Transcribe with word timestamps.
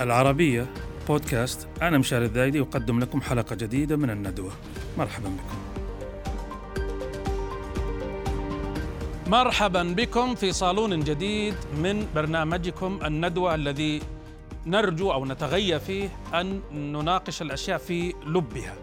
العربية 0.00 0.66
بودكاست. 1.08 1.68
أنا 1.82 1.98
مشاري 1.98 2.24
الذايدي 2.24 2.60
أقدم 2.60 3.00
لكم 3.00 3.20
حلقة 3.20 3.56
جديدة 3.56 3.96
من 3.96 4.10
الندوة. 4.10 4.52
مرحبا 4.98 5.28
بكم. 5.28 5.58
مرحبا 9.30 9.82
بكم 9.82 10.34
في 10.34 10.52
صالون 10.52 11.00
جديد 11.00 11.54
من 11.82 12.06
برنامجكم 12.14 12.98
الندوة 13.04 13.54
الذي 13.54 14.00
نرجو 14.66 15.12
أو 15.12 15.24
نتغيى 15.24 15.80
فيه 15.80 16.08
أن 16.34 16.60
نناقش 16.72 17.42
الأشياء 17.42 17.78
في 17.78 18.14
لبها. 18.26 18.74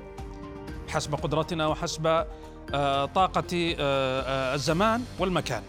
حسب 0.89 1.15
قدرتنا 1.15 1.67
وحسب 1.67 2.25
آه، 2.73 3.05
طاقة 3.05 3.75
آه، 3.79 4.21
آه، 4.21 4.55
الزمان 4.55 5.01
والمكان. 5.19 5.63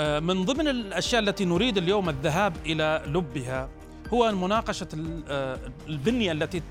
من 0.00 0.44
ضمن 0.44 0.68
الأشياء 0.68 1.22
التي 1.22 1.44
نريد 1.44 1.78
اليوم 1.78 2.08
الذهاب 2.08 2.56
إلى 2.66 3.02
لبها 3.06 3.68
هو 4.12 4.32
مناقشة 4.32 4.88
البنية 5.88 6.32
التي 6.32 6.62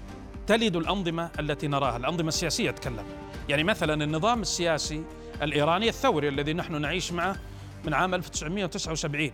تلد 0.47 0.75
الأنظمة 0.75 1.29
التي 1.39 1.67
نراها. 1.67 1.97
الأنظمة 1.97 2.27
السياسية 2.27 2.69
أتكلم. 2.69 3.05
يعني 3.49 3.63
مثلا 3.63 4.03
النظام 4.03 4.41
السياسي 4.41 5.03
الإيراني 5.41 5.89
الثوري 5.89 6.29
الذي 6.29 6.53
نحن 6.53 6.81
نعيش 6.81 7.11
معه 7.11 7.35
من 7.85 7.93
عام 7.93 8.13
1979 8.13 9.31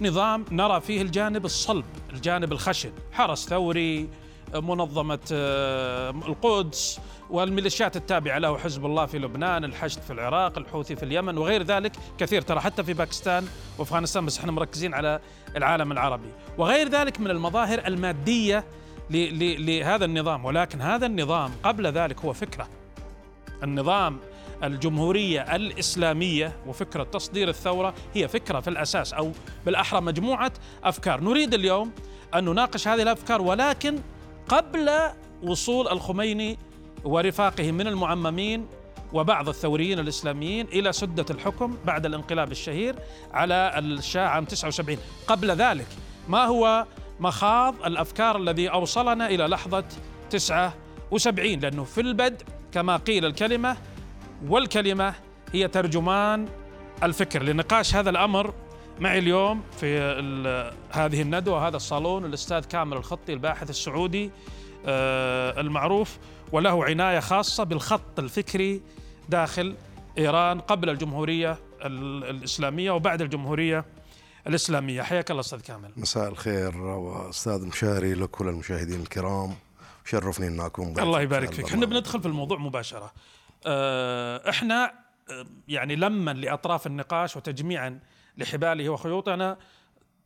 نظام 0.00 0.44
نرى 0.50 0.80
فيه 0.80 1.02
الجانب 1.02 1.44
الصلب 1.44 1.84
الجانب 2.12 2.52
الخشن. 2.52 2.92
حرس 3.12 3.48
ثوري 3.48 4.08
منظمة 4.54 5.18
آه، 5.32 6.10
القدس 6.10 7.00
والميليشيات 7.30 7.96
التابعة 7.96 8.38
له 8.38 8.58
حزب 8.58 8.86
الله 8.86 9.06
في 9.06 9.18
لبنان 9.18 9.64
الحشد 9.64 10.00
في 10.00 10.12
العراق 10.12 10.58
الحوثي 10.58 10.96
في 10.96 11.02
اليمن 11.02 11.38
وغير 11.38 11.62
ذلك 11.62 11.92
كثير 12.18 12.42
ترى 12.42 12.60
حتى 12.60 12.82
في 12.82 12.92
باكستان 12.92 13.46
وأفغانستان 13.78 14.26
بس 14.26 14.38
إحنا 14.38 14.52
مركزين 14.52 14.94
على 14.94 15.20
العالم 15.56 15.92
العربي. 15.92 16.28
وغير 16.58 16.88
ذلك 16.88 17.20
من 17.20 17.30
المظاهر 17.30 17.86
المادية 17.86 18.64
لهذا 19.10 20.04
النظام 20.04 20.44
ولكن 20.44 20.80
هذا 20.80 21.06
النظام 21.06 21.50
قبل 21.62 21.86
ذلك 21.86 22.20
هو 22.20 22.32
فكرة. 22.32 22.68
النظام 23.62 24.18
الجمهورية 24.62 25.56
الإسلامية 25.56 26.56
وفكرة 26.66 27.02
تصدير 27.02 27.48
الثورة 27.48 27.94
هي 28.14 28.28
فكرة 28.28 28.60
في 28.60 28.70
الأساس 28.70 29.12
أو 29.12 29.32
بالأحرى 29.66 30.00
مجموعة 30.00 30.52
أفكار. 30.84 31.20
نريد 31.20 31.54
اليوم 31.54 31.92
أن 32.34 32.44
نناقش 32.44 32.88
هذه 32.88 33.02
الأفكار 33.02 33.42
ولكن 33.42 33.98
قبل 34.52 34.90
وصول 35.42 35.88
الخميني 35.88 36.58
ورفاقه 37.04 37.72
من 37.72 37.86
المعممين 37.86 38.66
وبعض 39.12 39.48
الثوريين 39.48 39.98
الإسلاميين 39.98 40.66
إلى 40.66 40.92
سدة 40.92 41.26
الحكم 41.30 41.76
بعد 41.84 42.06
الانقلاب 42.06 42.52
الشهير 42.52 42.96
على 43.32 43.72
الشاه 43.78 44.26
عام 44.26 44.44
79 44.44 44.98
قبل 45.26 45.50
ذلك 45.50 45.86
ما 46.28 46.44
هو 46.44 46.86
مخاض 47.20 47.74
الأفكار 47.84 48.36
الذي 48.36 48.68
أوصلنا 48.68 49.26
إلى 49.26 49.46
لحظة 49.46 49.84
79 50.30 51.46
لأنه 51.58 51.84
في 51.84 52.00
البدء 52.00 52.46
كما 52.72 52.96
قيل 52.96 53.24
الكلمة 53.24 53.76
والكلمة 54.48 55.14
هي 55.52 55.68
ترجمان 55.68 56.48
الفكر. 57.02 57.42
لنقاش 57.42 57.94
هذا 57.94 58.10
الأمر 58.10 58.54
معي 59.00 59.18
اليوم 59.18 59.62
في 59.80 59.98
هذه 60.90 61.22
الندوة 61.22 61.68
هذا 61.68 61.76
الصالون 61.76 62.24
الأستاذ 62.24 62.64
كامل 62.64 62.96
الخطي 62.96 63.32
الباحث 63.32 63.70
السعودي 63.70 64.30
آه، 64.86 65.60
المعروف 65.60 66.18
وله 66.52 66.84
عناية 66.84 67.20
خاصة 67.20 67.64
بالخط 67.64 68.18
الفكري 68.18 68.82
داخل 69.28 69.76
إيران 70.18 70.60
قبل 70.60 70.90
الجمهورية 70.90 71.58
الإسلامية 71.84 72.90
وبعد 72.90 73.22
الجمهورية 73.22 73.84
الإسلامية. 74.46 75.02
حياك 75.02 75.30
الله 75.30 75.40
أستاذ 75.40 75.60
كامل. 75.60 75.92
مساء 75.96 76.28
الخير 76.28 76.76
وأستاذ 76.76 77.66
مشاري 77.66 78.14
لكل 78.14 78.48
المشاهدين 78.48 79.00
الكرام. 79.00 79.54
شرفني 80.04 80.46
أن 80.46 80.60
أكون 80.60 80.98
الله 80.98 81.20
يبارك 81.20 81.52
فيك. 81.52 81.64
إحنا 81.64 81.86
بندخل 81.86 82.20
في 82.20 82.28
الموضوع 82.28 82.58
مباشرة. 82.58 83.12
آه، 83.66 84.50
إحنا 84.50 84.92
آه، 85.30 85.46
يعني 85.68 85.96
لما 85.96 86.30
لأطراف 86.30 86.86
النقاش 86.86 87.36
وتجميعا 87.36 88.00
لحباله 88.38 88.88
وخيوطه 88.88 89.34
أنا 89.34 89.58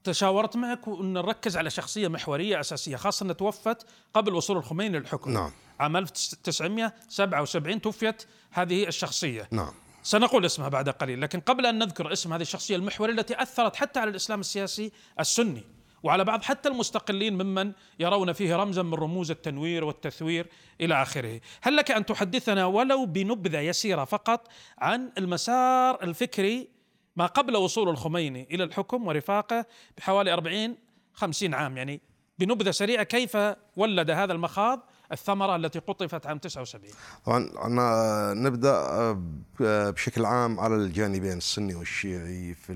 تشاورت 0.04 0.56
معك 0.56 0.88
وأن 0.88 1.12
نركز 1.12 1.56
على 1.56 1.70
شخصية 1.70 2.08
محورية 2.08 2.60
أساسية 2.60 2.96
خاصة 2.96 3.24
أنها 3.24 3.34
توفت 3.34 3.86
قبل 4.14 4.34
وصول 4.34 4.56
الخميني 4.56 4.98
للحكم. 4.98 5.30
نعم. 5.30 5.50
عام 5.80 5.96
1977 5.96 7.80
توفيت 7.80 8.24
هذه 8.50 8.86
الشخصية. 8.86 9.48
نعم. 9.50 9.72
سنقول 10.02 10.44
اسمها 10.44 10.68
بعد 10.68 10.88
قليل 10.88 11.20
لكن 11.20 11.40
قبل 11.40 11.66
أن 11.66 11.78
نذكر 11.78 12.12
اسم 12.12 12.32
هذه 12.32 12.42
الشخصية 12.42 12.76
المحورية 12.76 13.14
التي 13.14 13.42
أثرت 13.42 13.76
حتى 13.76 14.00
على 14.00 14.10
الإسلام 14.10 14.40
السياسي 14.40 14.92
السني 15.20 15.64
وعلى 16.02 16.24
بعض 16.24 16.42
حتى 16.42 16.68
المستقلين 16.68 17.42
ممن 17.42 17.72
يرون 17.98 18.32
فيه 18.32 18.56
رمزا 18.56 18.82
من 18.82 18.94
رموز 18.94 19.30
التنوير 19.30 19.84
والتثوير 19.84 20.46
إلى 20.80 21.02
آخره. 21.02 21.40
هل 21.62 21.76
لك 21.76 21.90
أن 21.90 22.06
تحدثنا 22.06 22.66
ولو 22.66 23.06
بنبذة 23.06 23.60
يسيرة 23.60 24.04
فقط 24.04 24.48
عن 24.78 25.12
المسار 25.18 26.02
الفكري 26.02 26.75
ما 27.16 27.26
قبل 27.26 27.56
وصول 27.56 27.88
الخميني 27.88 28.48
إلى 28.50 28.64
الحكم 28.64 29.06
ورفاقه 29.06 29.66
بحوالي 29.98 30.32
40 30.32 30.76
50 31.14 31.54
عام 31.54 31.76
يعني 31.76 32.00
بنبذة 32.38 32.70
سريعة 32.70 33.02
كيف 33.02 33.36
ولد 33.76 34.10
هذا 34.10 34.32
المخاض 34.32 34.80
الثمرة 35.12 35.56
التي 35.56 35.78
قطفت 35.78 36.26
عام 36.26 36.38
79 36.38 36.90
طبعا 37.24 37.50
أنا 37.64 38.34
نبدأ 38.34 39.12
بشكل 39.60 40.24
عام 40.24 40.60
على 40.60 40.74
الجانبين 40.74 41.38
السني 41.38 41.74
والشيعي 41.74 42.54
في 42.54 42.72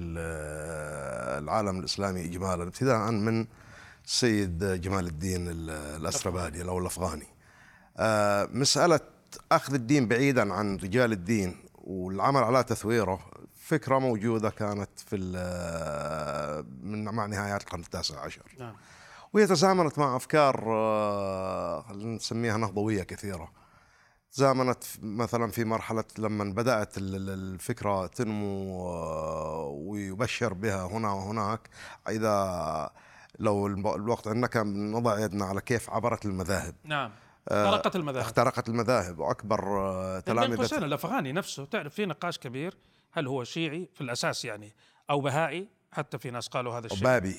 العالم 1.39 1.79
الإسلامي 1.79 2.25
إجمالا 2.25 2.63
ابتداء 2.63 3.11
من 3.11 3.47
السيد 4.05 4.65
جمال 4.65 5.07
الدين 5.07 5.49
الأسربادي 5.49 6.63
أو 6.63 6.79
الأفغاني. 6.79 7.27
آه، 7.97 8.49
مسألة 8.53 9.01
أخذ 9.53 9.75
الدين 9.75 10.09
بعيدا 10.09 10.53
عن 10.55 10.77
رجال 10.77 11.13
الدين 11.13 11.57
والعمل 11.75 12.43
على 12.43 12.65
تثويره 12.65 13.21
فكرة 13.71 13.99
موجودة 13.99 14.51
كانت 14.51 14.91
في 14.97 15.17
من 16.83 17.05
مع 17.05 17.27
نهايات 17.27 17.63
القرن 17.63 17.81
التاسع 17.81 18.21
عشر. 18.21 18.43
نعم. 18.59 18.75
وهي 19.33 19.47
تزامنت 19.47 19.99
مع 19.99 20.17
أفكار 20.17 20.65
آه، 20.69 21.83
خلينا 21.83 22.17
نسميها 22.17 22.57
نهضوية 22.57 23.03
كثيرة. 23.03 23.53
تزامنت 24.33 24.85
مثلا 25.03 25.51
في 25.51 25.65
مرحلة 25.65 26.05
لما 26.19 26.45
بدأت 26.45 26.95
الفكرة 26.99 28.07
تنمو 28.07 28.89
آه، 28.89 29.67
ويبشر 29.67 30.55
بها 30.55 30.87
هنا 30.87 31.13
وهناك. 31.13 31.69
إذا 32.09 32.91
لو 33.39 33.67
الوقت 33.67 34.29
عندنا 34.29 34.47
كان 34.47 34.91
نضع 34.91 35.19
يدنا 35.19 35.45
على 35.45 35.61
كيف 35.61 35.91
عبرت 35.91 36.27
المذاهب. 36.27 36.75
نعم. 36.85 37.11
اخترقت 37.49 37.97
المذاهب. 37.97 38.25
اخترقت 38.25 38.69
المذاهب. 38.69 39.19
واكبر 39.19 39.61
تلامذة. 40.21 40.57
قوسين 40.57 40.83
الأفغاني 40.85 41.33
نفسه. 41.33 41.65
تعرف 41.65 41.95
في 41.95 42.07
نقاش 42.07 42.39
كبير 42.39 42.77
هل 43.13 43.27
هو 43.27 43.45
شيعي 43.45 43.89
في 43.95 44.01
الأساس 44.01 44.45
يعني 44.45 44.75
أو 45.11 45.21
بهائي 45.21 45.69
حتى 45.93 46.19
في 46.19 46.31
ناس 46.31 46.49
قالوا 46.49 46.79
هذا 46.79 46.87
الشيء؟ 46.87 47.05
بابي. 47.05 47.37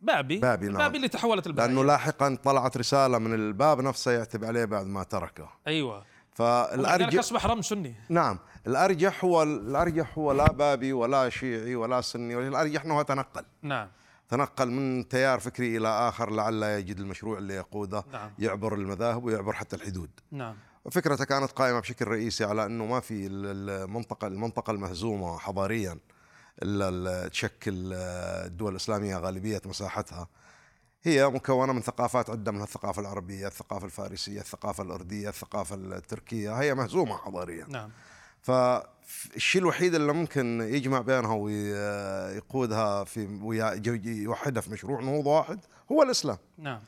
بابي؟ 0.00 0.38
بابي 0.38 0.66
نعم. 0.66 0.78
بابي 0.78 0.96
اللي 0.96 1.08
تحولت 1.08 1.46
البابي 1.46 1.68
لأنه 1.68 1.84
لاحقا 1.84 2.38
طلعت 2.44 2.76
رسالة 2.76 3.18
من 3.18 3.34
الباب 3.34 3.80
نفسه 3.80 4.12
يعتب 4.12 4.44
عليه 4.44 4.64
بعد 4.64 4.86
ما 4.86 5.02
تركه. 5.02 5.48
أيوه. 5.66 6.04
فالأرجح 6.32 7.18
أصبح 7.18 7.46
رمز 7.46 7.64
سني. 7.64 7.94
نعم. 8.08 8.38
الأرجح 8.66 9.24
هو 9.24 9.42
الأرجح 9.42 10.18
هو 10.18 10.32
لا 10.32 10.52
بابي 10.52 10.92
ولا 10.92 11.28
شيعي 11.28 11.74
ولا 11.74 12.00
سني 12.00 12.48
الأرجح 12.48 12.84
أنه 12.84 13.02
تنقل. 13.02 13.44
نعم. 13.62 13.88
تنقل 14.28 14.70
من 14.70 15.08
تيار 15.08 15.40
فكري 15.40 15.76
إلى 15.76 15.88
آخر 15.88 16.30
لعل 16.30 16.62
يجد 16.62 16.98
المشروع 16.98 17.38
اللي 17.38 17.54
يقوده 17.54 18.04
نعم. 18.12 18.30
يعبر 18.38 18.74
المذاهب 18.74 19.24
ويعبر 19.24 19.52
حتى 19.52 19.76
الحدود. 19.76 20.10
نعم. 20.30 20.56
فكرته 20.90 21.24
كانت 21.24 21.52
قائمة 21.52 21.80
بشكل 21.80 22.08
رئيسي 22.08 22.44
على 22.44 22.66
إنه 22.66 22.86
ما 22.86 23.00
في 23.00 23.26
المنطقة 23.26 24.26
المنطقة 24.26 24.70
المهزومة 24.70 25.38
حضاريا 25.38 25.98
إلا 26.62 27.28
تشكل 27.28 27.92
الدول 27.92 28.70
الإسلامية 28.72 29.16
غالبية 29.16 29.62
مساحتها 29.66 30.28
هي 31.02 31.28
مكونة 31.28 31.72
من 31.72 31.80
ثقافات 31.80 32.30
عدة 32.30 32.52
منها 32.52 32.64
الثقافة 32.64 33.02
العربية، 33.02 33.46
الثقافة 33.46 33.86
الفارسية، 33.86 34.40
الثقافة 34.40 34.82
الأردية، 34.82 35.28
الثقافة 35.28 35.76
التركية، 35.76 36.60
هي 36.60 36.74
مهزومة 36.74 37.16
حضاريا. 37.16 37.66
نعم. 37.68 37.90
فالشيء 38.42 39.62
الوحيد 39.62 39.94
اللي 39.94 40.12
ممكن 40.12 40.60
يجمع 40.60 41.00
بينها 41.00 41.34
ويقودها 41.34 43.04
في 43.04 43.40
ويوحدها 43.42 44.60
في 44.60 44.70
مشروع 44.70 45.00
نهوض 45.00 45.26
واحد 45.26 45.60
هو 45.92 46.02
الإسلام. 46.02 46.38
نعم. 46.58 46.80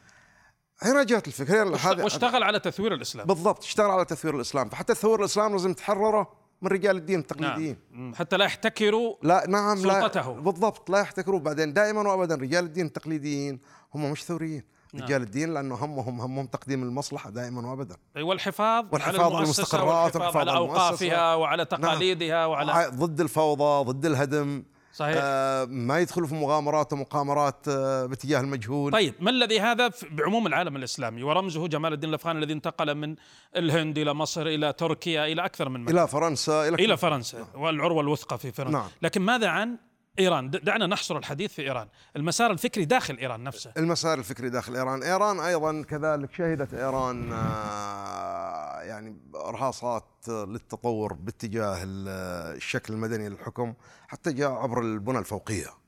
هنا 0.83 1.03
جاءت 1.03 1.29
الفكرة 1.29 1.77
هذه 1.77 2.03
واشتغل 2.03 2.43
على 2.43 2.61
تثوير 2.61 2.95
الإسلام. 2.95 3.27
بالضبط 3.27 3.65
اشتغل 3.65 3.91
على 3.91 4.05
تثوير 4.05 4.37
الإسلام. 4.37 4.69
فحتى 4.69 4.95
تثوير 4.95 5.21
الإسلام 5.21 5.53
لازم 5.53 5.75
تحرره 5.75 6.45
من 6.63 6.69
رجال 6.69 6.97
الدين 6.97 7.21
التقليديين. 7.21 7.77
نعم. 7.93 8.15
حتى 8.15 8.37
لا 8.37 8.45
يحتكروا 8.45 9.15
لا 9.23 9.45
نعم 9.49 9.77
سلطته. 9.77 10.35
لا 10.35 10.41
بالضبط 10.41 10.91
لا 10.91 10.99
يحتكروا. 10.99 11.41
بعدين 11.41 11.73
دائما 11.73 12.01
وابدا 12.13 12.35
رجال 12.35 12.65
الدين 12.65 12.87
التقليديين 12.87 13.61
هم 13.95 14.11
مش 14.11 14.25
ثوريين. 14.25 14.63
نعم. 14.95 15.05
رجال 15.05 15.23
الدين 15.23 15.55
لأنه 15.55 15.75
همهم 15.75 16.21
همهم 16.21 16.47
تقديم 16.47 16.83
المصلحة 16.83 17.31
دائما 17.31 17.71
وابدا. 17.71 17.97
والحفاظ 18.17 18.85
والحفاظ 18.93 19.33
على 19.33 19.45
المستقرات 19.45 20.17
والحفاظ 20.17 20.37
على 20.37 20.57
أوقافها 20.57 21.35
وعلى 21.35 21.67
نعم. 21.73 21.81
تقاليدها 21.81 22.41
نعم. 22.41 22.51
وعلى 22.51 22.91
ضد 22.95 23.21
الفوضى 23.21 23.91
ضد 23.91 24.07
الهدم. 24.07 24.65
صحيح. 24.95 25.17
آه 25.19 25.65
ما 25.65 25.99
يدخلوا 25.99 26.29
في 26.29 26.35
مغامرات 26.35 26.93
ومقامرات 26.93 27.69
آه 27.69 28.07
باتجاه 28.07 28.41
المجهول. 28.41 28.93
طيب 28.93 29.15
ما 29.21 29.31
الذي 29.31 29.61
هذا 29.61 29.91
بعموم 30.11 30.47
العالم 30.47 30.77
الإسلامي؟ 30.77 31.23
ورمزه 31.23 31.67
جمال 31.69 31.93
الدين 31.93 32.11
الأفغاني 32.11 32.39
الذي 32.39 32.53
انتقل 32.53 32.95
من 32.95 33.17
الهند 33.57 33.99
إلى 33.99 34.15
مصر 34.15 34.47
إلى 34.47 34.73
تركيا 34.73 35.27
إلى 35.27 35.45
أكثر 35.45 35.69
من 35.69 35.81
مكان. 35.81 35.99
إلى 35.99 36.09
فرنسا 36.09 36.69
إلى 36.69 36.85
إلى 36.85 36.97
فرنسا 36.97 37.47
والعروة 37.55 38.01
الوثقى 38.01 38.39
في 38.39 38.53
فرنسا. 38.53 38.79
نعم. 38.79 38.89
لكن 39.03 39.23
ماذا 39.23 39.49
عن 39.49 39.77
إيران. 40.19 40.51
دعنا 40.51 40.87
نحصر 40.87 41.17
الحديث 41.19 41.53
في 41.53 41.63
إيران. 41.63 41.89
المسار 42.17 42.51
الفكري 42.51 42.85
داخل 42.85 43.17
إيران 43.19 43.45
نفسه. 43.45 43.73
المسار 43.77 44.19
الفكري 44.19 44.51
داخل 44.51 44.77
إيران، 44.77 45.03
إيران 45.03 45.41
أيضا 45.41 45.83
كذلك 45.83 46.33
شهدت 46.35 46.75
إيران 46.75 47.33
آه، 47.33 48.81
يعني 48.83 49.17
ارهاصات 49.35 50.05
للتطور 50.29 51.13
باتجاه 51.13 51.83
ال- 51.83 52.57
الشكل 52.57 52.95
المدني 52.95 53.29
للحكم 53.29 53.75
حتى 54.09 54.33
جاء 54.33 54.51
عبر 54.53 54.81
البنى 54.81 55.19
الفوقية. 55.19 55.84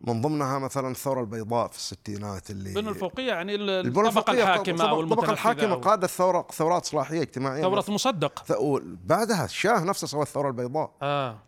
من 0.00 0.20
ضمنها 0.22 0.58
مثلا 0.58 0.88
الثورة 0.90 1.20
البيضاء 1.20 1.68
في 1.68 1.76
الستينات 1.78 2.50
اللي 2.50 2.68
البنى 2.70 2.88
الفوقية 2.88 3.28
يعني 3.28 3.54
البنى 3.54 3.88
الطبقة 4.08 4.08
الفوقية 4.08 4.42
الحاكمة 4.42 4.84
أو 4.90 5.00
الطبقه 5.00 5.32
الحاكمة 5.32 5.62
المتنفذه 5.64 5.88
قادت 5.90 6.04
ثوره 6.10 6.46
ثورات 6.52 6.82
اصلاحيه 6.82 7.22
اجتماعية. 7.22 7.62
ثورة 7.62 7.84
مصدق. 7.88 8.60
بعدها 9.04 9.44
الشاه 9.44 9.84
نفسه 9.84 10.06
سوى 10.06 10.22
الثورة 10.22 10.48
البيضاء. 10.48 10.92
آه. 11.02 11.38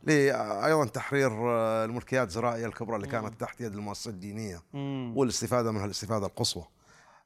أيضا 0.66 0.84
تحرير 0.84 1.31
آه، 1.32 1.84
الملكيات 1.84 2.28
الزراعيه 2.28 2.66
الكبرى 2.66 2.96
اللي 2.96 3.06
كانت 3.06 3.40
تحت 3.40 3.60
يد 3.60 3.75
المؤسسات 3.75 4.14
الدينية 4.14 4.62
مم. 4.75 5.12
والاستفادة 5.16 5.72
منها 5.72 5.84
الاستفادة 5.84 6.26
القصوى. 6.26 6.64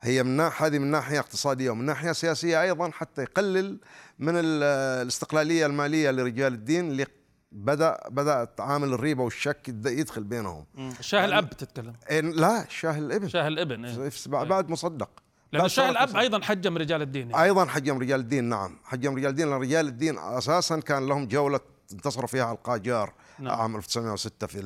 هي 0.02 0.23
من 0.23 0.37
ناحيه 0.37 0.67
هذه 0.67 0.79
من 0.79 0.90
ناحية 0.90 1.19
اقتصادية 1.19 1.70
ومن 1.70 1.84
ناحية 1.84 2.12
سياسية 2.12 2.62
أيضا 2.62 2.90
حتى 2.90 3.23
يقلل 3.23 3.81
من 4.19 4.37
ال- 4.37 4.62
الاستقلالية 5.02 5.67
المالية 5.67 6.11
لرجال 6.11 6.52
الدين 6.55 6.88
اللي 6.90 7.06
بدأ 7.53 8.01
بدات 8.11 8.61
عامل 8.61 8.93
الريبة 8.93 9.23
والشك 9.23 9.69
يد- 9.69 9.87
يدخل 9.87 10.25
بينهم. 10.25 10.65
شاه 11.01 11.25
الاب 11.25 11.51
تتكلم 11.51 11.95
إيه، 12.11 12.21
لا 12.21 12.67
شاه 12.69 12.99
الابن 12.99 13.29
شاه 13.29 13.49
الابن 13.49 13.85
إيه. 13.85 14.11
بعد 14.27 14.71
مصدق. 14.71 15.11
لأن 15.53 15.61
بعد 15.63 15.71
شاه 15.71 15.83
ثورة 15.87 15.91
الاب. 16.05 16.17
أيضا 16.17 16.41
حجم 16.41 16.79
رجال 16.79 17.03
الدين 17.03 17.31
يعني. 17.31 17.43
أيضا 17.45 17.67
حجم 17.67 17.99
رجال 17.99 18.21
الدين 18.21 18.45
نعم. 18.45 18.77
حجم 18.85 19.17
رجال 19.17 19.31
الدين 19.31 19.49
لأن 19.51 19.61
رجال 19.61 19.89
الدين 19.89 20.19
أساسا 20.19 20.81
كان 20.81 21.07
لهم 21.09 21.27
جولة 21.29 21.61
انتصروا 21.93 22.27
فيها 22.27 22.45
على 22.45 22.57
القاجار. 22.57 23.13
نعم. 23.39 23.61
عام 23.61 23.77
1906 23.77 24.47
في 24.47 24.63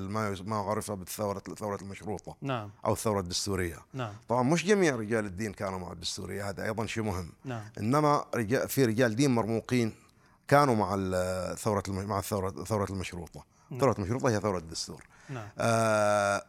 ما 0.47 0.57
عرف 0.57 0.91
بالثورة 0.91 1.43
الثورة 1.49 1.83
المشروطة. 1.83 2.37
نعم. 2.43 2.71
أو 2.87 2.93
الثورة 2.93 3.21
الدستورية. 3.21 3.77
نعم. 3.95 4.13
طبعا 4.29 4.43
مش 4.43 4.65
جميع 4.65 4.97
رجال 4.97 5.25
الدين 5.25 5.53
كانوا 5.53 5.79
مع 5.79 5.93
الدستورية 5.93 6.49
هذا 6.49 6.65
أيضا 6.65 6.87
شيء 6.87 7.03
مهم. 7.03 7.33
نعم. 7.45 7.63
إنما 7.81 8.25
رجال 8.35 8.69
في 8.69 8.85
رجال 8.85 9.17
دين 9.17 9.35
مرموقين. 9.35 9.93
كانوا 10.49 10.75
مع 10.75 10.91
ثورة 11.55 11.83
مع 11.89 12.19
الثورة 12.19 12.65
ثورة 12.65 12.87
المشروطة. 12.91 13.45
ثورة 13.81 13.95
المشروطة 13.99 14.29
هي 14.29 14.41
ثورة 14.41 14.59
الدستور 14.59 15.03
نعم. 15.29 15.49
آه 15.59 16.43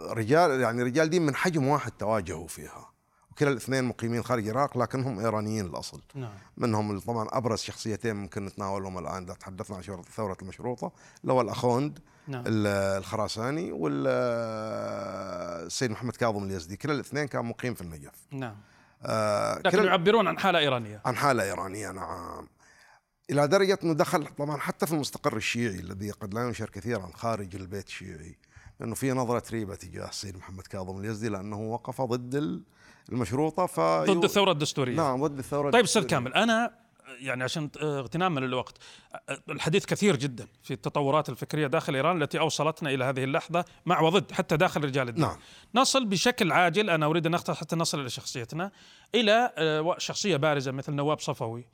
رجال 0.00 0.60
يعني 0.60 0.82
رجال 0.82 1.10
دين 1.10 1.26
من 1.26 1.34
حجم 1.34 1.66
واحد 1.68 1.92
تواجهوا 1.92 2.48
فيها. 2.48 2.90
وكلا 3.30 3.50
الاثنين 3.50 3.84
مقيمين 3.84 4.22
خارج 4.22 4.48
العراق 4.48 4.78
لكنهم 4.78 5.18
إيرانيين 5.20 5.66
الأصل. 5.66 6.00
نعم. 6.14 6.32
منهم 6.56 7.00
طبعا 7.00 7.28
أبرز 7.32 7.58
شخصيتين 7.58 8.16
ممكن 8.16 8.46
نتناولهم 8.46 8.98
الآن 8.98 9.22
إذا 9.22 9.34
تحدثنا 9.34 9.76
عن 9.76 9.82
ثورة 10.16 10.36
المشروطة 10.42 10.92
اللي 11.22 11.32
هو 11.32 11.40
الأخوند 11.40 11.98
نعم. 12.28 12.44
ال- 12.46 12.66
الخراساني 12.98 13.72
والسيد 13.72 14.00
محمد 15.90 16.16
كاظم 16.16 16.44
اليزدي. 16.44 16.76
كلا 16.76 16.92
الاثنين 16.92 17.26
كان 17.28 17.44
مقيم 17.44 17.74
في 17.74 17.80
النجف. 17.82 18.14
نعم. 18.30 18.56
آه 19.02 19.58
لكن 19.64 19.84
يعبرون 19.84 20.28
عن 20.28 20.38
حالة 20.38 20.58
إيرانية. 20.58 21.00
عن 21.04 21.16
حالة 21.16 21.42
إيرانية 21.42 21.90
نعم. 21.90 22.48
إلى 23.30 23.48
درجة 23.48 23.78
إنه 23.84 23.92
دخل 23.92 24.26
طبعا 24.26 24.56
حتى 24.58 24.86
في 24.86 24.92
المستقر 24.92 25.36
الشيعي 25.36 25.80
الذي 25.80 26.10
قد 26.10 26.34
لا 26.34 26.46
ينشر 26.46 26.70
كثيرا 26.70 27.10
خارج 27.14 27.56
البيت 27.56 27.86
الشيعي 27.88 28.36
لأنه 28.80 28.94
في 28.94 29.12
نظرة 29.12 29.42
ريبة 29.52 29.74
تجاه 29.74 30.08
السيد 30.08 30.36
محمد 30.36 30.66
كاظم 30.66 31.00
اليزدي 31.00 31.28
لأنه 31.28 31.60
وقف 31.60 32.00
ضد 32.02 32.34
ال- 32.34 32.62
المشروطة 33.12 33.66
ف 33.66 33.80
ضد 33.80 34.24
الثورة 34.24 34.52
الدستورية 34.52 34.96
نعم 34.96 35.26
ضد 35.26 35.38
الثورة 35.38 35.70
طيب 35.70 35.84
أستاذ. 35.84 36.06
كامل 36.06 36.34
أنا 36.34 36.70
يعني 37.20 37.44
عشان 37.44 37.70
آه، 37.82 37.98
اغتناما 38.00 38.40
للوقت 38.40 38.78
الحديث 39.48 39.86
كثير 39.86 40.16
جدا 40.16 40.46
في 40.62 40.72
التطورات 40.74 41.28
الفكرية 41.28 41.66
داخل 41.66 41.94
إيران 41.94 42.22
التي 42.22 42.38
أوصلتنا 42.38 42.90
إلى 42.90 43.04
هذه 43.04 43.24
اللحظة 43.24 43.64
مع 43.86 44.00
وضد 44.00 44.32
حتى 44.32 44.56
داخل 44.56 44.84
رجال 44.84 45.08
الدين 45.08 45.24
نعم. 45.24 45.36
نصل 45.74 46.04
بشكل 46.04 46.52
عاجل 46.52 46.90
أنا 46.90 47.06
أريد 47.06 47.26
أن 47.26 47.32
نختصر 47.32 47.54
حتى 47.54 47.76
نصل 47.76 48.00
إلى 48.00 48.10
شخصيتنا 48.10 48.70
إلى 49.14 49.52
آه، 49.56 49.94
شخصية 49.98 50.36
بارزة 50.36 50.72
مثل 50.72 50.92
نواب 50.92 51.20
صفوي 51.20 51.64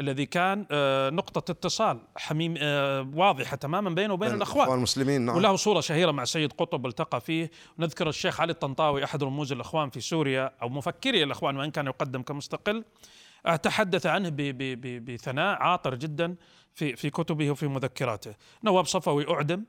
الذي 0.00 0.26
كان 0.26 0.66
آه، 0.70 1.10
نقطة 1.10 1.52
اتصال 1.52 2.00
حميم 2.16 2.54
آه، 2.58 3.10
واضحة 3.14 3.56
تماما 3.56 3.90
بينه 3.90 4.14
وبين 4.14 4.34
الأخوان. 4.34 4.72
المسلمين 4.72 5.20
نعم. 5.22 5.36
وله 5.36 5.56
صورة 5.56 5.80
شهيرة 5.80 6.10
مع 6.10 6.24
سيد 6.24 6.52
قطب 6.52 6.86
التقى 6.86 7.20
فيه. 7.20 7.50
نذكر 7.78 8.08
الشيخ 8.08 8.40
علي 8.40 8.52
الطنطاوي 8.52 9.04
أحد 9.04 9.24
رموز 9.24 9.52
الإخوان 9.52 9.90
في 9.90 10.00
سوريا 10.00 10.52
أو 10.62 10.68
مفكري 10.68 11.22
الإخوان 11.22 11.56
وإن 11.56 11.70
كان 11.70 11.86
يقدم 11.86 12.22
كمستقل. 12.22 12.84
تحدث 13.62 14.06
عنه 14.06 14.32
بثناء 14.98 15.62
عاطر 15.62 15.94
جدا 15.94 16.36
في 16.74 16.96
في 16.96 17.10
كتبه 17.10 17.50
وفي 17.50 17.66
مذكراته. 17.66 18.34
نواب 18.64 18.86
صفوي 18.86 19.30
أعدم 19.30 19.64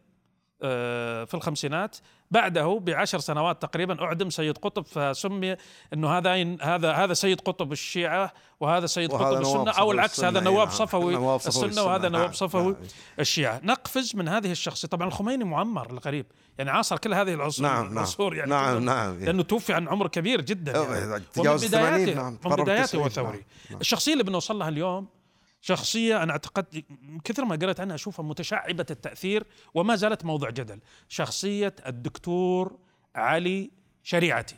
في 0.60 1.34
الخمسينات 1.34 1.98
بعده 2.32 2.80
بعشر 2.82 3.20
سنوات 3.20 3.62
تقريبا 3.62 4.04
أعدم 4.04 4.30
سيد 4.30 4.58
قطب 4.58 4.86
فسمي 4.86 5.56
أنه 5.94 6.18
هذا 6.18 6.58
هذا 6.62 6.92
هذا 6.92 7.14
سيد 7.14 7.42
قطب 7.42 7.72
الشيعة 7.72 8.34
وهذا 8.60 8.86
سيد 8.86 9.14
وهذا 9.14 9.38
قطب 9.40 9.68
أو 9.68 9.74
صفوي 9.74 9.94
العكس 9.94 10.24
هذا 10.24 10.40
نواب 10.40 10.68
نعم. 10.68 10.78
صفوي 10.78 11.14
نواب 11.14 11.40
صفوي 11.40 11.70
السنة 11.70 11.84
وهذا 11.84 12.10
نواب 12.10 12.24
نعم، 12.24 12.34
صفوي 12.34 12.74
نعم. 12.74 12.76
الشيعة 13.20 13.62
نقفز 13.64 14.16
من 14.16 14.28
هذه 14.28 14.52
الشخصية 14.52 14.88
طبعا 14.88 15.08
الخميني 15.08 15.44
معمر 15.44 15.90
الغريب 15.90 16.26
يعني 16.58 16.70
عاصر 16.70 16.98
كل 16.98 17.14
هذه 17.14 17.34
العصور 17.34 17.68
نعم، 17.68 17.84
نعم. 17.84 17.94
العصور 17.94 18.36
يعني 18.36 18.50
نعم،. 18.50 18.86
نعم. 18.86 19.20
لأنه 19.20 19.44
توفي 19.44 19.74
عن 19.74 19.88
عمر 19.88 20.08
كبير 20.08 20.42
جدا 20.42 20.72
يعني. 20.72 21.24
تجاوز 21.34 21.64
ومن 21.64 21.72
بداياته 21.72 22.14
80 22.14 22.16
نعم، 22.16 22.40
من 22.46 22.64
بداياته 22.64 22.86
90 22.86 23.04
هو 23.04 23.10
ثوري 23.10 23.46
نعم،. 23.70 23.80
الشخصية 23.80 24.14
اللي 24.14 24.24
بنوصل 24.24 24.60
لها 24.60 24.70
اليوم 24.70 25.08
شخصية 25.62 26.24
أنا 26.24 26.32
أعتقد 26.32 26.84
كثر 27.24 27.46
ما 27.46 27.56
قرأت 27.56 27.80
عنها 27.80 27.96
أشوفها 27.96 28.26
متشعبة 28.26 28.86
التأثير 28.92 29.48
وما 29.74 29.96
زالت 29.96 30.26
موضع 30.26 30.50
جدل. 30.50 30.80
شخصية 31.08 31.76
الدكتور 31.88 32.78
علي 33.16 33.72
شريعتي. 34.04 34.56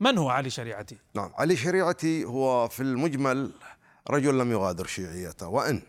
من 0.00 0.18
هو 0.18 0.30
علي 0.30 0.50
شريعتي؟ 0.50 0.96
نعم 1.14 1.30
علي 1.34 1.56
شريعتي 1.56 2.24
هو 2.24 2.68
في 2.68 2.82
المجمل 2.82 3.52
رجل 4.10 4.38
لم 4.38 4.52
يغادر 4.52 4.86
شيعيته 4.86 5.48
وإن 5.48 5.82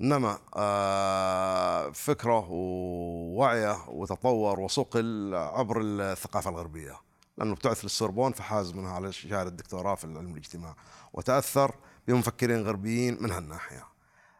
إنما 0.00 0.38
آه، 0.56 1.90
فكره 1.90 2.50
ووعيه 2.50 3.88
وتطور 3.88 4.60
وصقل 4.60 5.34
عبر 5.34 5.80
الثقافة 5.80 6.50
الغربية. 6.50 7.00
لأنه 7.38 7.52
ابتعث 7.52 7.84
للسوربون 7.84 8.32
فحاز 8.32 8.72
منها 8.72 8.92
على 8.92 9.12
شهادة 9.12 9.48
الدكتوراه 9.48 9.94
في 9.94 10.06
علم 10.06 10.32
الاجتماع 10.32 10.76
وتأثر 11.12 11.74
بمفكرين 12.08 12.62
غربيين 12.62 13.22
من 13.22 13.30
هالناحية 13.30 13.84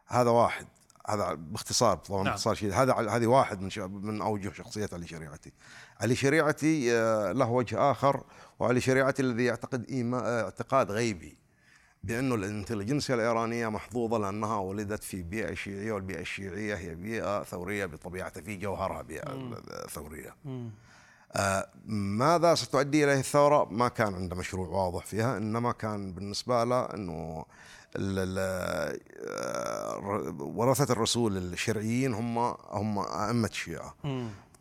هذا 0.07 0.29
واحد 0.29 0.67
هذا 1.07 1.33
باختصار 1.33 1.97
طبعا 1.97 2.23
نعم. 2.23 2.31
باختصار 2.31 2.55
شيء 2.55 2.73
هذا 2.73 2.93
هذه 2.93 3.27
واحد 3.27 3.61
من 3.61 3.69
من 4.05 4.21
أوجه 4.21 4.51
شخصية 4.53 4.89
علي 4.93 5.07
شريعتي. 5.07 5.51
علي 6.01 6.15
شريعتي 6.15 6.97
آه، 6.97 7.31
له 7.31 7.49
وجه 7.49 7.91
آخر 7.91 8.23
وعلي 8.59 8.81
شريعتي 8.81 9.21
الذي 9.21 9.45
يعتقد 9.45 9.89
إيما 9.89 10.19
آه، 10.19 10.43
اعتقاد 10.43 10.91
غيبي 10.91 11.37
بأنه 12.03 12.35
الانتليجنسيا 12.35 13.15
الإيرانية 13.15 13.67
محظوظة 13.67 14.17
لأنها 14.17 14.57
ولدت 14.57 15.03
في 15.03 15.23
بيئة 15.23 15.53
شيعية 15.53 15.91
والبيئة 15.91 16.21
الشيعية 16.21 16.75
هي 16.75 16.95
بيئة 16.95 17.43
ثورية 17.43 17.85
بطبيعتها 17.85 18.41
في 18.41 18.55
جوهرها 18.55 19.01
بيئة 19.01 19.61
ثورية. 19.89 20.35
آه، 20.45 20.69
ماذا 21.85 22.55
ستؤدي 22.55 23.03
إليه 23.03 23.19
الثورة؟ 23.19 23.67
ما 23.71 23.87
كان 23.87 24.13
عنده 24.13 24.35
مشروع 24.35 24.67
واضح 24.67 25.05
فيها 25.05 25.37
إنما 25.37 25.71
كان 25.71 26.13
بالنسبة 26.13 26.63
له 26.63 26.85
إنه 26.85 27.45
آه، 27.97 28.93
ورثة 30.39 30.93
الرسول 30.93 31.37
الشرعيين 31.37 32.13
هم 32.13 32.37
هم 32.69 32.99
أئمة 32.99 33.47
الشيعة. 33.47 33.95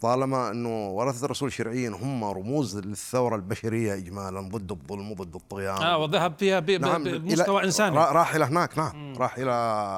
طالما 0.00 0.50
إنه 0.50 0.88
ورثة 0.90 1.24
الرسول 1.24 1.48
الشرعيين 1.48 1.94
هم 1.94 2.24
رموز 2.24 2.78
للثورة 2.78 3.36
البشرية 3.36 3.94
اجمالا 3.94 4.40
ضد 4.40 4.70
الظلم 4.72 5.10
وضد 5.12 5.34
الطغيان. 5.34 5.82
آه 5.82 5.98
وذهب 5.98 6.34
فيها 6.38 6.60
نعم 6.60 7.04
بمستوى 7.04 7.64
إنساني. 7.64 7.96
را- 7.96 8.12
راح 8.12 8.34
إلى 8.34 8.44
هناك 8.44 8.78
نعم 8.78 9.14
راح 9.18 9.36
إلى 9.38 9.50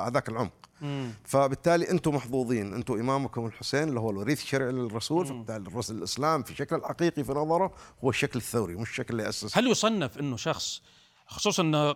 هذاك 0.07 0.29
العمق. 0.29 0.53
مم. 0.81 1.11
فبالتالي 1.25 1.91
أنتم 1.91 2.15
محظوظين 2.15 2.75
أنتم 2.75 2.95
امامكم 2.95 3.47
الحسين 3.47 3.89
اللي 3.89 4.01
هو 4.01 4.11
الوريث 4.11 4.43
الشرعي 4.43 4.73
للرسول 4.73 5.27
فبالتالي 5.27 5.69
الرسول 5.69 5.99
الإسلام 5.99 6.43
في 6.43 6.55
شكل 6.55 6.77
الحقيقي 6.77 7.25
في 7.25 7.33
نظره 7.33 7.73
هو 8.05 8.11
الشكل 8.11 8.39
الثوري 8.39 8.75
مش 8.77 8.91
الشكل 8.91 9.15
اللي 9.15 9.29
أسس 9.29 9.59
هل 9.59 9.67
يصنف 9.67 10.19
إنه 10.19 10.37
شخص 10.37 10.83
خصوصا 11.27 11.63
إنه 11.63 11.93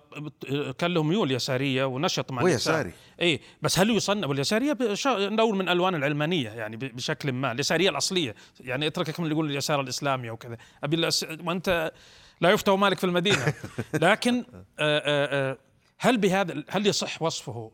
كان 0.73 0.95
له 0.95 1.03
ميول 1.03 1.31
يسارية 1.31 1.85
ونشط 1.85 2.33
مع. 2.33 2.51
يساري. 2.51 2.93
اي 3.23 3.41
بس 3.63 3.79
هل 3.79 3.91
يصنف 3.91 4.29
واليساريه 4.29 4.73
بش- 4.73 5.07
نوع 5.07 5.51
من 5.55 5.69
ألوان 5.69 5.95
العلمانية 5.95 6.49
يعني 6.51 6.77
بشكل 6.77 7.33
ما 7.33 7.53
اليسارية 7.53 7.91
الأصلية 7.91 8.35
يعني 8.61 8.87
اتركك 8.87 9.21
من 9.21 9.25
اللي 9.27 9.35
يقول 9.35 9.51
اليسار 9.51 9.81
الإسلامي 9.81 10.31
أو 10.31 10.37
كذا 10.37 10.57
أبي. 10.85 11.09
وأنت 11.45 11.93
لا 12.41 12.51
يفتى 12.51 12.71
مالك 12.71 12.99
في 12.99 13.05
المدينة 13.05 13.55
لكن 13.95 14.35
آه، 14.39 14.43
آه، 14.79 15.51
آه، 15.51 15.59
هل 15.99 16.17
بهذا 16.19 16.65
هل 16.71 16.87
يصح 16.87 17.23
وصفه 17.23 17.71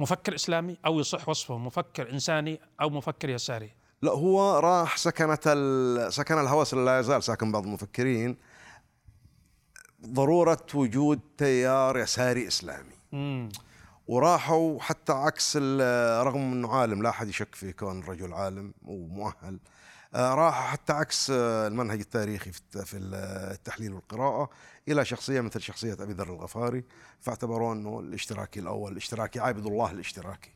مفكر 0.00 0.34
إسلامي 0.34 0.76
أو 0.86 1.00
يصح 1.00 1.28
وصفه 1.28 1.58
مفكر 1.58 2.10
إنساني 2.12 2.60
أو 2.80 2.90
مفكر 2.90 3.28
يساري 3.28 3.70
لا 4.02 4.10
هو 4.12 4.58
راح 4.58 4.96
سكنت. 4.96 5.48
سكن 6.10 6.38
الهوس 6.38 6.72
اللي 6.72 6.84
لا 6.84 7.00
يزال 7.00 7.22
ساكن 7.22 7.52
بعض 7.52 7.64
المفكرين 7.64 8.36
ضرورة 10.06 10.66
وجود 10.74 11.20
تيار 11.38 11.98
يساري 11.98 12.48
إسلامي 12.48 12.94
مم. 13.12 13.48
وراحوا 14.08 14.80
حتى 14.80 15.12
عكس 15.12 15.58
ال- 15.60 16.26
رغم 16.26 16.40
إنه 16.52 16.72
عالم 16.74 17.02
لا 17.02 17.08
أحد 17.08 17.28
يشك 17.28 17.54
في 17.54 17.72
كون 17.72 17.98
الرجل 17.98 18.32
عالم 18.34 18.74
ومؤهل 18.84 19.58
آه، 20.14 20.34
راحوا 20.34 20.62
حتى 20.66 20.92
عكس 20.92 21.30
آه، 21.30 21.66
المنهج 21.66 21.98
التاريخي 22.00 22.52
في 22.52 22.60
في 22.84 22.96
التحليل 22.96 23.92
والقراءة 23.92 24.50
إلى 24.88 25.04
شخصية 25.04 25.40
مثل 25.40 25.60
شخصية 25.60 25.92
أبي 25.92 26.12
ذر 26.12 26.28
الغفاري 26.34 26.84
فاعتبروه 27.20 27.72
إنه 27.72 28.00
الاشتراكي 28.00 28.60
الأول 28.60 28.92
الاشتراكي 28.92 29.40
عابد 29.40 29.66
الله 29.66 29.90
الاشتراكي. 29.90 30.50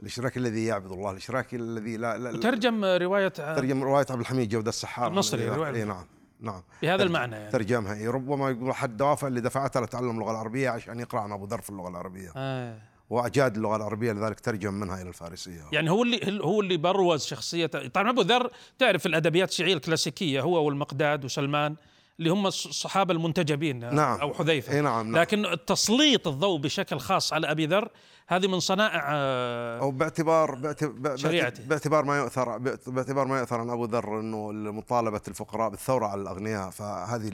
الاشتراكي 0.00 0.38
الذي 0.38 0.64
يعبد 0.64 0.92
الله 0.92 1.10
الاشتراكي 1.10 1.56
الذي 1.56 1.96
لا, 1.96 2.18
لا, 2.18 2.40
ترجم 2.40 2.84
رواية 2.84 3.28
ترجم 3.28 3.82
رواية 3.82 4.06
عبد 4.10 4.20
الحميد 4.20 4.48
جودة 4.48 4.68
السحار. 4.68 5.06
المصري، 5.06 5.44
الذي- 5.44 5.56
رواية 5.56 5.74
اي 5.74 5.84
نعم 5.84 6.06
نعم. 6.40 6.62
بهذا 6.82 7.02
المعنى 7.02 7.36
يعني. 7.36 7.50
ترجمها 7.50 7.94
إيه، 7.94 8.10
ربما 8.10 8.50
يقول 8.50 8.70
احد 8.70 8.90
الدوافع 8.90 9.26
اللي 9.26 9.40
دفعتها 9.40 9.82
لتعلم 9.82 10.10
اللغة 10.10 10.30
العربية 10.30 10.70
عشان 10.70 11.00
يقرأ 11.00 11.20
عن 11.20 11.32
أبو 11.32 11.44
ذر 11.44 11.60
في 11.60 11.70
اللغة 11.70 11.88
العربية. 11.88 12.32
آه. 12.36 12.78
وأجاد 13.10 13.56
اللغة 13.56 13.76
العربية 13.76 14.12
لذلك 14.12 14.40
ترجم 14.40 14.74
منها 14.74 15.00
إلى 15.02 15.08
الفارسية 15.08 15.60
يعني 15.72 15.90
هو 15.90 16.02
اللي 16.02 16.44
هو 16.44 16.60
اللي 16.60 16.76
بروز 16.76 17.24
شخصيه 17.26 17.66
طبعا 17.66 18.10
أبو 18.10 18.20
ذر 18.20 18.50
تعرف 18.78 19.06
الأدبيات 19.06 19.48
الشيعية 19.48 19.74
الكلاسيكية 19.74 20.40
هو 20.40 20.64
والمقداد 20.66 21.24
وسلمان 21.24 21.76
اللي 22.18 22.30
هم 22.30 22.42
الص- 22.50 22.66
الصحابه 22.66 23.14
المنتجبين 23.14 23.94
نعم. 23.94 24.20
أو 24.20 24.34
حذيفة 24.34 24.80
نعم, 24.80 25.12
نعم. 25.12 25.16
لكن 25.22 25.56
تسليط 25.66 26.28
الضوء 26.28 26.58
بشكل 26.60 26.98
خاص 26.98 27.32
على 27.32 27.50
أبي 27.50 27.66
ذر 27.66 27.88
هذه 28.30 28.46
من 28.46 28.60
صنائع 28.60 29.08
آه، 29.12 29.78
أو 29.80 29.90
باعتبار 29.90 30.54
باعتبار, 30.54 30.92
باعتبار, 30.92 31.16
شريعتي. 31.16 31.62
باعتبار 31.62 32.04
ما 32.04 32.18
يؤثر 32.18 32.58
باعتبار 32.86 33.26
ما 33.26 33.38
يؤثر 33.38 33.60
عن 33.60 33.70
أبو 33.70 33.84
ذر 33.84 34.20
إنه 34.20 34.52
مطالبه 34.72 35.20
الفقراء 35.28 35.68
بالثورة 35.70 36.06
على 36.06 36.20
الأغنياء 36.22 36.70
فهذه 36.70 37.30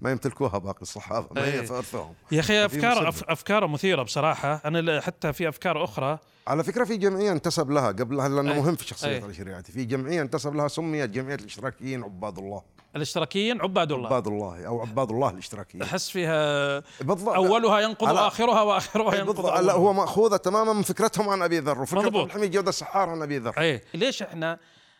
ما 0.00 0.10
يمتلكوها 0.10 0.58
باقي 0.58 0.82
الصحابة 0.82 1.26
ما 1.30 1.44
إيه. 1.44 1.60
هي 1.60 1.66
في 1.66 1.74
ارثهم 1.74 2.14
يا 2.32 2.40
أخي 2.40 2.64
افكار 2.64 3.08
مسبب. 3.08 3.26
أف- 3.26 3.30
أفكار 3.30 3.66
مثيرة 3.66 4.02
بصراحة 4.02 4.60
أنا 4.64 5.00
حتى 5.00 5.32
في 5.32 5.48
أفكار 5.48 5.84
أخرى 5.84 6.18
على 6.46 6.64
فكرة 6.64 6.84
في 6.84 6.96
جمعية 6.96 7.32
انتسب 7.32 7.70
لها 7.70 7.88
قبل 7.88 8.16
لأنه 8.16 8.52
أي. 8.52 8.60
مهم 8.60 8.74
في 8.76 8.86
شخصية 8.88 9.08
أي. 9.08 9.22
علي 9.22 9.34
شريعتي 9.34 9.72
في 9.72 9.84
جمعية 9.84 10.22
انتسب 10.22 10.54
لها 10.54 10.68
سميت 10.68 11.10
جمعية 11.10 11.34
الاشتراكيين 11.34 12.04
عباد 12.04 12.38
الله 12.38 12.62
الاشتراكيين 12.96 13.60
عباد 13.62 13.92
الله 13.92 14.06
عباد 14.06 14.26
الله 14.26 14.66
أو 14.66 14.80
عباد 14.80 15.10
الله 15.10 15.30
الاشتراكيين 15.30 15.82
أحس 15.82 16.10
فيها 16.10 16.78
بالضبط 17.00 17.34
أولها 17.34 17.80
ينقض 17.80 18.08
اخرها 18.08 18.62
وآخرها 18.62 19.14
ينقض 19.14 19.46
لا. 19.46 19.72
هو 19.72 19.92
ماخوذه 20.26 20.42
تماما 20.42 20.72
من 20.72 20.82
فكرتهم 20.82 21.28
عن 21.28 21.42
أبي 21.42 21.58
ذر 21.58 21.82
وفكرة 21.82 22.24
الحميد 22.24 22.50
جودة 22.50 22.68
السحار 22.68 23.08
عن 23.08 23.22
أبي 23.22 23.38
ذر. 23.38 23.58
إيه. 23.58 23.82
ليش 23.94 24.22
إحنا 24.22 24.58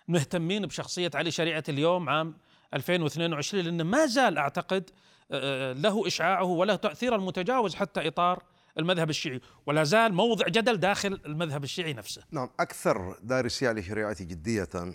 مهتمين 0.08 0.66
بشخصية 0.66 1.10
علي 1.14 1.30
شريعة 1.30 1.64
اليوم 1.68 2.08
عام 2.08 2.34
2022 2.74 3.64
لأن 3.64 3.82
ما 3.82 4.06
زال 4.06 4.38
أعتقد 4.38 4.90
آه، 5.30 5.72
له 5.72 6.06
إشعاعه 6.06 6.44
وله 6.44 6.76
تاثيره 6.76 7.16
المتجاوز 7.16 7.74
حتى 7.74 8.08
إطار 8.08 8.42
المذهب 8.78 9.10
الشيعي 9.10 9.40
ولا 9.66 9.84
زال 9.84 10.14
موضع 10.14 10.48
جدل 10.48 10.76
داخل 10.76 11.20
المذهب 11.26 11.64
الشيعي 11.64 11.92
نفسه. 11.92 12.22
نعم 12.30 12.50
أكثر 12.60 13.16
دارسي 13.22 13.68
علي 13.68 13.82
شريعتي 13.82 14.24
جدية 14.24 14.68
آه 14.74 14.94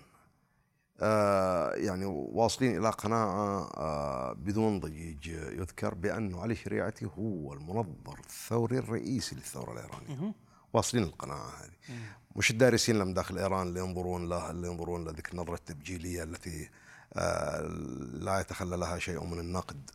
يعني 1.75 2.05
واصلين 2.05 2.77
إلى 2.77 2.89
قناعة 2.89 3.69
آه 3.77 4.33
بدون 4.33 4.79
ضجيج 4.79 5.27
يذكر 5.27 5.93
بانه 5.93 6.41
علي 6.41 6.55
شريعتي 6.55 7.05
هو 7.05 7.53
المنظر 7.53 8.19
الثوري 8.19 8.77
الرئيسي 8.77 9.35
للثورة 9.35 9.71
الإيرانية. 9.73 10.33
واصلين 10.73 11.03
القناعة 11.03 11.49
هذه. 11.49 11.95
مش 12.35 12.51
الدارسين 12.51 12.99
لم 12.99 13.13
داخل 13.13 13.37
إيران 13.37 13.67
اللي 13.67 13.79
ينظرون 13.79 14.29
له 14.29 14.51
اللي 14.51 14.67
ينظرون 14.67 15.07
لذيك 15.07 15.31
النظرة 15.33 15.55
التبجيلية 15.55 16.23
التي 16.23 16.69
آه 17.13 17.61
لا 18.13 18.39
يتخلى 18.39 18.77
لها 18.77 18.99
شيء 18.99 19.23
من 19.23 19.39
النقد 19.39 19.89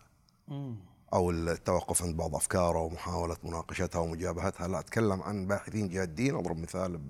أو 1.12 1.30
التوقف 1.30 2.02
عند 2.02 2.16
بعض 2.16 2.34
أفكاره 2.34 2.78
ومحاولة 2.78 3.36
مناقشتها 3.44 3.98
ومجابهتها. 3.98 4.68
لا 4.68 4.78
أتكلم 4.80 5.22
عن 5.22 5.46
باحثين 5.46 5.88
جادين. 5.88 6.34
أضرب 6.34 6.58
مثال 6.58 7.00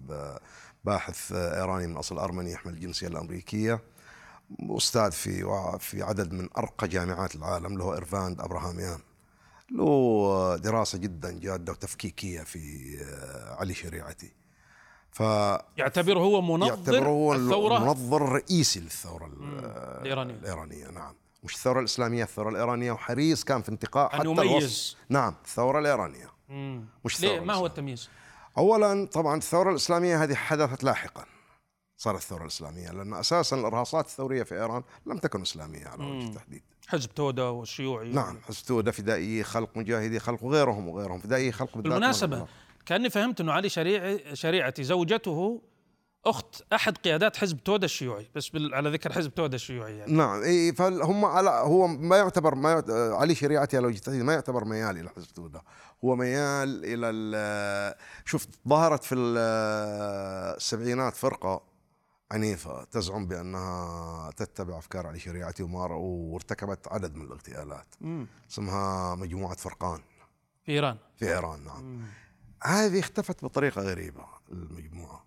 بباحث 0.86 1.32
إيراني 1.32 1.86
من 1.86 1.96
أصل 1.96 2.18
أرمني 2.18 2.52
يحمل 2.52 2.72
الجنسية 2.72 3.06
الأمريكية 3.06 3.80
أستاذ 4.70 5.10
في 5.12 5.44
في 5.80 6.02
عدد 6.02 6.32
من 6.32 6.48
أرقى 6.58 6.88
جامعات 6.88 7.34
العالم 7.34 7.78
له 7.78 7.94
إيرفاند 7.94 8.40
ابراهاميان 8.40 8.98
له 9.70 10.56
دراسة 10.56 10.98
جدا 10.98 11.38
جادة 11.38 11.72
وتفكيكية 11.72 12.40
في 12.40 12.96
علي 13.58 13.74
شريعتي 13.74 14.32
ف 15.10 15.20
يعتبره 15.76 16.18
هو 16.18 16.42
منظر 16.42 16.66
يعتبره 16.68 17.08
هو 17.08 17.34
الثورة 17.34 17.76
المنظر 17.76 18.24
الرئيسي 18.24 18.80
للثورة 18.80 19.26
الإيرانية. 19.26 20.34
الإيرانية 20.34 20.90
نعم 20.90 21.14
مش 21.44 21.54
الثورة 21.54 21.80
الإسلامية 21.80 22.22
الثورة 22.24 22.48
الإيرانية 22.48 22.92
وحريص 22.92 23.44
كان 23.44 23.62
في 23.62 23.68
انتقاء 23.68 24.14
أن 24.14 24.18
حتى 24.18 24.28
يميز. 24.28 24.46
الوصف 24.48 24.96
نعم 25.08 25.34
الثورة 25.44 25.78
الإيرانية 25.78 26.30
مم. 26.48 26.84
مش 27.04 27.20
ليه 27.20 27.28
الثورة 27.28 27.44
ما 27.44 27.54
هو 27.54 27.66
الإسلامية. 27.66 27.66
التمييز؟ 27.70 28.08
اولا 28.58 29.06
طبعا 29.06 29.36
الثورة 29.36 29.70
الإسلامية 29.70 30.22
هذه 30.22 30.34
حدثت 30.34 30.84
لاحقا. 30.84 31.24
صارت 31.98 32.18
الثورة 32.18 32.42
الإسلامية 32.42 32.90
لأن 32.90 33.14
أساسا 33.14 33.56
الإرهاصات 33.56 34.04
الثورية 34.06 34.42
في 34.42 34.54
إيران 34.54 34.82
لم 35.06 35.18
تكن 35.18 35.42
إسلامية 35.42 35.86
على 35.86 36.04
وجه 36.04 36.26
التحديد. 36.28 36.62
حزب 36.88 37.14
تودا 37.14 37.42
والشيوعي. 37.42 38.08
نعم 38.08 38.38
حسبتوده 38.48 38.92
فدائي 38.92 39.42
خلق 39.44 39.76
مجاهدي 39.76 40.18
خلق 40.20 40.44
وغيرهم 40.44 40.88
وغيرهم 40.88 41.18
فدائي 41.18 41.52
خلق 41.52 41.78
بالمناسبة 41.78 42.38
من- 42.38 42.46
كأني 42.86 43.10
فهمت 43.10 43.40
أنه 43.40 43.52
علي 43.52 43.68
شريعي 43.68 44.36
شريعتي 44.36 44.84
زوجته 44.84 45.62
أخت 46.26 46.62
أحد 46.72 46.98
قيادات 46.98 47.36
حزب 47.36 47.64
تودا 47.64 47.84
الشيوعي 47.84 48.30
بس 48.34 48.48
بال... 48.48 48.74
على 48.74 48.90
ذكر 48.90 49.12
حزب 49.12 49.34
تودا 49.34 49.54
الشيوعي 49.56 49.96
يعني. 49.98 50.12
نعم 50.12 50.42
إي 50.42 50.72
فهم 50.72 51.24
على 51.24 51.50
هو 51.50 51.86
ما 51.86 52.16
يعتبر 52.16 52.54
ما 52.54 52.70
يعت- 52.70 52.90
علي 52.90 53.34
شريعتي 53.34 53.76
على 53.76 53.86
وجه 53.86 53.96
التحديد 53.96 54.22
ما 54.22 54.32
يعتبر 54.34 54.64
ميال 54.64 54.98
إلى 54.98 55.08
حزب 55.16 55.26
توده 55.28 55.62
هو 56.04 56.16
ميال 56.16 56.84
إلى 56.84 57.10
ال- 57.10 57.94
شفت 58.24 58.48
ظهرت 58.68 59.04
في 59.04 59.14
ال- 59.14 59.36
السبعينات 60.56 61.16
فرقة 61.16 61.62
عنيفة 62.30 62.84
تزعم 62.84 63.26
بأنها 63.26 64.30
تتبع 64.30 64.78
أفكار 64.78 65.06
علي 65.06 65.18
شريعتي 65.18 65.62
ومار 65.62 65.92
وارتكبت 65.92 66.88
عدد 66.88 67.14
من 67.14 67.24
الاغتيالات. 67.24 67.86
اسمها 68.50 69.14
مجموعة 69.14 69.56
فرقان. 69.56 70.00
في 70.64 70.72
إيران. 70.72 70.96
في 71.16 71.28
إيران 71.34 71.64
نعم. 71.64 72.02
هذه 72.64 73.00
اختفت 73.00 73.44
بطريقة 73.44 73.82
غريبة 73.82 74.24
المجموعة. 74.52 75.24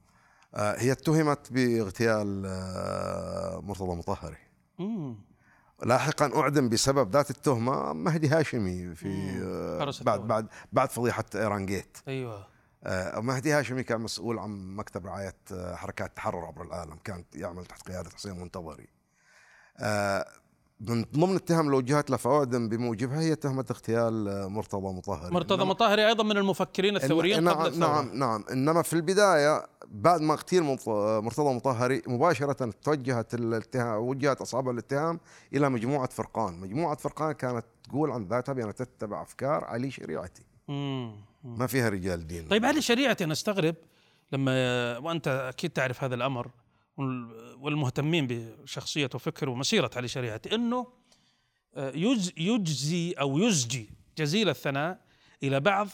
هي 0.55 0.91
اتهمت 0.91 1.53
باغتيال 1.53 2.43
آه، 2.45 3.61
مرتضى 3.63 3.95
مطهري. 3.95 4.37
لاحقا 5.85 6.31
أعدم 6.41 6.69
بسبب 6.69 7.11
ذات 7.11 7.29
التهمة 7.29 7.93
مهدي 7.93 8.27
هاشمي 8.27 8.95
في 8.95 9.07
آه، 9.43 10.03
بعد. 10.03 10.27
بعد 10.27 10.47
بعد 10.73 10.89
فضيحة 10.89 11.25
ايران 11.35 11.65
جيت 11.65 11.97
أيوة. 12.07 12.47
آه، 12.83 13.19
مهدي 13.19 13.53
هاشمي 13.53 13.83
كان 13.83 14.01
مسؤول 14.01 14.39
عن 14.39 14.75
مكتب 14.75 15.05
رعاية 15.05 15.35
آه، 15.53 15.75
حركات 15.75 16.09
التحرر 16.09 16.45
عبر 16.45 16.61
العالم. 16.63 16.95
كان 17.03 17.23
يعمل 17.35 17.65
تحت 17.65 17.87
قيادة 17.87 18.09
حسين 18.09 18.39
منتظري. 18.39 18.87
آه، 19.77 20.25
من 20.79 21.05
ضمن 21.15 21.35
التهم 21.35 21.65
اللي 21.65 21.77
وجهت 21.77 22.09
له 22.09 22.17
فاعدم 22.17 22.69
بموجبها 22.69 23.19
هي 23.19 23.35
تهمة 23.35 23.65
اغتيال 23.71 24.27
آه، 24.27 24.47
مرتضى 24.47 24.93
مطهري. 24.93 25.33
مرتضى 25.33 25.65
مطهري 25.65 26.07
أيضا 26.07 26.23
من 26.23 26.37
المفكرين 26.37 26.95
الثوريين 26.95 27.43
نعم 27.43 27.53
قبل 27.55 27.67
الثورة. 27.67 27.87
نعم 27.87 28.17
نعم. 28.19 28.45
إنما 28.51 28.81
في 28.81 28.93
البداية 28.93 29.65
بعد 29.91 30.21
ما 30.21 30.33
اغتيل 30.33 30.63
مرتضى 31.21 31.53
مطهري 31.53 32.01
مباشرة 32.07 32.71
توجهت 32.83 33.33
الاتهام 33.33 34.01
وجهت 34.01 34.41
أصحاب 34.41 34.69
الاتهام 34.69 35.19
إلى 35.53 35.69
مجموعة 35.69 36.09
فرقان، 36.09 36.59
مجموعة 36.59 36.95
فرقان 36.95 37.31
كانت 37.31 37.65
تقول 37.83 38.11
عن 38.11 38.23
ذاتها 38.23 38.53
بأنها 38.53 38.71
تتبع 38.71 39.21
أفكار 39.21 39.63
علي 39.63 39.91
شريعتي، 39.91 40.43
مم. 40.67 41.15
ما 41.43 41.67
فيها 41.67 41.89
رجال 41.89 42.27
دين. 42.27 42.47
طيب 42.47 42.65
علي 42.65 42.81
شريعتي 42.81 43.23
أنا 43.23 43.33
أستغرب 43.33 43.75
لما 44.31 44.97
وأنت 44.97 45.27
أكيد 45.27 45.71
تعرف 45.71 46.03
هذا 46.03 46.15
الأمر 46.15 46.51
وال- 46.97 47.55
والمهتمين 47.59 48.27
بشخصية 48.27 49.09
وفكر 49.15 49.49
ومسيرة 49.49 49.89
علي 49.95 50.07
شريعتي 50.07 50.55
أنه 50.55 50.87
آه، 51.75 51.91
يج- 51.91 52.31
يجزي 52.37 53.11
أو 53.11 53.37
يزجي 53.37 53.89
جزيل 54.17 54.49
الثناء 54.49 54.99
إلى 55.43 55.59
بعض 55.59 55.87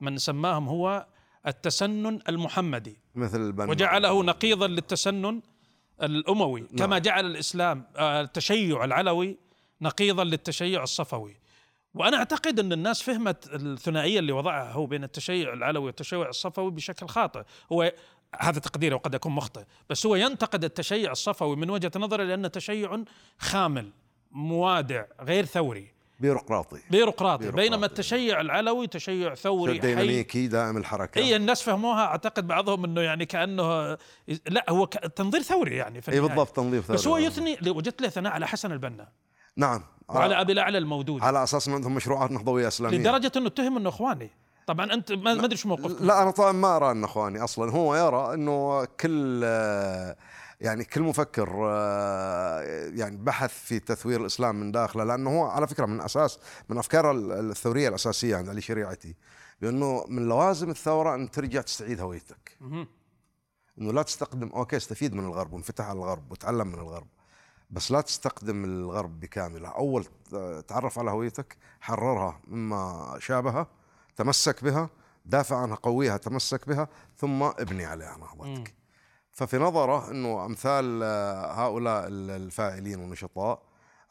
من 0.00 0.18
سماهم 0.18 0.68
هو 0.68 1.06
التسنن 1.46 2.18
المحمدي. 2.28 2.99
مثل 3.14 3.40
البن. 3.40 3.70
وجعله 3.70 4.22
نقيضا 4.22 4.66
للتسنن 4.66 5.40
الأموي 6.02 6.60
كما 6.60 6.98
جعل 6.98 7.26
الإسلام 7.26 7.84
آه، 7.96 8.20
التشيع 8.20 8.84
العلوي 8.84 9.36
نقيضا 9.80 10.24
للتشيع 10.24 10.82
الصفوي. 10.82 11.36
وأنا 11.94 12.16
أعتقد 12.16 12.60
أن 12.60 12.72
الناس 12.72 13.02
فهمت 13.02 13.54
الثنائية 13.54 14.18
اللي 14.18 14.32
وضعها 14.32 14.72
هو 14.72 14.86
بين 14.86 15.04
التشيع 15.04 15.52
العلوي 15.52 15.86
والتشيع 15.86 16.28
الصفوي 16.28 16.70
بشكل 16.70 17.08
خاطئ. 17.08 17.42
هو 17.72 17.92
هذا 18.40 18.60
تقديري 18.60 18.94
وقد 18.94 19.14
أكون 19.14 19.32
مخطئ 19.32 19.64
بس 19.90 20.06
هو 20.06 20.16
ينتقد 20.16 20.64
التشيع 20.64 21.12
الصفوي 21.12 21.56
من 21.56 21.70
وجهة 21.70 21.92
نظره 21.96 22.24
لأنه 22.24 22.48
تشيع 22.48 23.04
خامل 23.38 23.90
موادع 24.30 25.04
غير 25.20 25.44
ثوري. 25.44 25.99
بيروقراطي 26.20 26.80
بيروقراطي. 26.90 27.50
بينما 27.50 27.86
التشيع 27.86 28.40
العلوي 28.40 28.86
تشيع 28.86 29.34
ثوري 29.34 29.78
ديناميكي 29.78 30.46
دائم 30.46 30.76
الحركة. 30.76 31.18
اي 31.18 31.36
الناس 31.36 31.62
فهموها 31.62 32.04
أعتقد 32.04 32.46
بعضهم 32.46 32.84
إنه 32.84 33.00
يعني 33.00 33.26
كأنه 33.26 33.96
لا 34.46 34.64
هو 34.68 34.84
تنظير 34.86 35.42
ثوري 35.42 35.76
يعني 35.76 36.00
إي. 36.08 36.20
بالضبط 36.20 36.56
تنظيف 36.56 36.92
بس 36.92 37.06
هو 37.06 37.14
ثوري. 37.14 37.24
يثني 37.24 37.70
وجدت 37.70 38.02
له 38.02 38.08
ثناء 38.08 38.32
على 38.32 38.46
حسن 38.46 38.72
البنا. 38.72 39.08
نعم. 39.56 39.82
وعلى 40.08 40.40
أبي 40.40 40.52
الأعلى 40.52 40.78
المودود 40.78 41.22
على 41.22 41.42
أساس 41.42 41.66
إنه 41.68 41.76
عندهم 41.76 41.94
مشروعات 41.94 42.30
نهضوية 42.30 42.68
إسلامية. 42.68 42.98
لدرجة 42.98 43.32
إنه 43.36 43.46
اتهم 43.46 43.76
إنه 43.76 43.88
إخواني. 43.88 44.30
طبعا 44.66 44.92
أنت 44.92 45.12
ما 45.12 45.34
ما 45.34 45.44
أدري 45.44 45.56
شو 45.56 45.68
موقفك 45.68 46.02
لا 46.02 46.22
أنا 46.22 46.30
طبعا 46.30 46.52
ما 46.52 46.76
أرى 46.76 46.90
إنه 46.90 47.06
إخواني 47.06 47.44
أصلا. 47.44 47.70
هو 47.70 47.94
يرى 47.94 48.34
إنه 48.34 48.84
كل 48.84 49.40
آه، 49.44 50.16
يعني 50.60 50.84
كل 50.84 51.02
مفكر 51.02 51.48
آه، 51.68 52.60
يعني 52.94 53.16
بحث 53.16 53.50
في 53.52 53.78
تثوير 53.78 54.20
الإسلام 54.20 54.60
من 54.60 54.72
داخله 54.72 55.04
لأنه 55.04 55.30
هو 55.30 55.44
على 55.46 55.66
فكرة 55.66 55.86
من 55.86 56.00
أساس 56.00 56.38
من 56.68 56.78
أفكار 56.78 57.10
ال- 57.10 57.50
الثورية 57.50 57.88
الأساسية 57.88 58.36
عند 58.36 58.48
علي 58.48 58.60
شريعتي 58.60 59.16
بأنه 59.60 60.04
من 60.08 60.28
لوازم 60.28 60.70
الثورة 60.70 61.14
أن 61.14 61.30
ترجع 61.30 61.60
تستعيد 61.60 62.00
هويتك. 62.00 62.56
إنه 63.78 63.92
لا 63.92 64.02
تستخدم 64.02 64.48
أوكي 64.48 64.76
استفيد 64.76 65.14
من 65.14 65.24
الغرب 65.24 65.52
وانفتح 65.52 65.84
على 65.84 65.98
الغرب 65.98 66.32
وتعلم 66.32 66.66
من 66.66 66.74
الغرب 66.78 67.06
بس 67.70 67.90
لا 67.90 68.00
تستخدم 68.00 68.64
الغرب 68.64 69.20
بكاملة. 69.20 69.68
أول 69.68 70.04
تعرف 70.68 70.98
على 70.98 71.10
هويتك 71.10 71.56
حررها 71.80 72.40
مما 72.48 73.16
شابه 73.20 73.66
تمسك 74.16 74.64
بها 74.64 74.90
دافع 75.26 75.56
عنها 75.56 75.76
قويها 75.76 76.16
تمسك 76.16 76.68
بها 76.68 76.88
ثم 77.18 77.42
ابني 77.42 77.84
عليها 77.84 78.16
نهضتك 78.16 78.74
ففي 79.40 79.58
نظره 79.58 80.10
انه 80.10 80.44
امثال 80.46 81.00
آه، 81.02 81.52
هؤلاء 81.52 82.06
ال- 82.08 82.30
الفاعلين 82.30 83.00
والنشطاء 83.00 83.62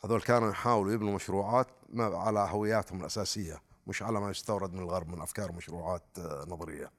هذول 0.03 0.21
كانوا 0.21 0.49
يحاولوا 0.51 0.93
يبنوا 0.93 1.15
مشروعات 1.15 1.67
على 1.97 2.39
هوياتهم 2.39 2.99
الأساسية 3.01 3.61
مش 3.87 4.03
على 4.03 4.19
ما 4.19 4.29
يستورد 4.29 4.73
من 4.73 4.79
الغرب 4.83 5.07
من 5.09 5.21
أفكار 5.21 5.51
ومشروعات 5.51 6.03
آه، 6.19 6.45
نظرية. 6.47 6.91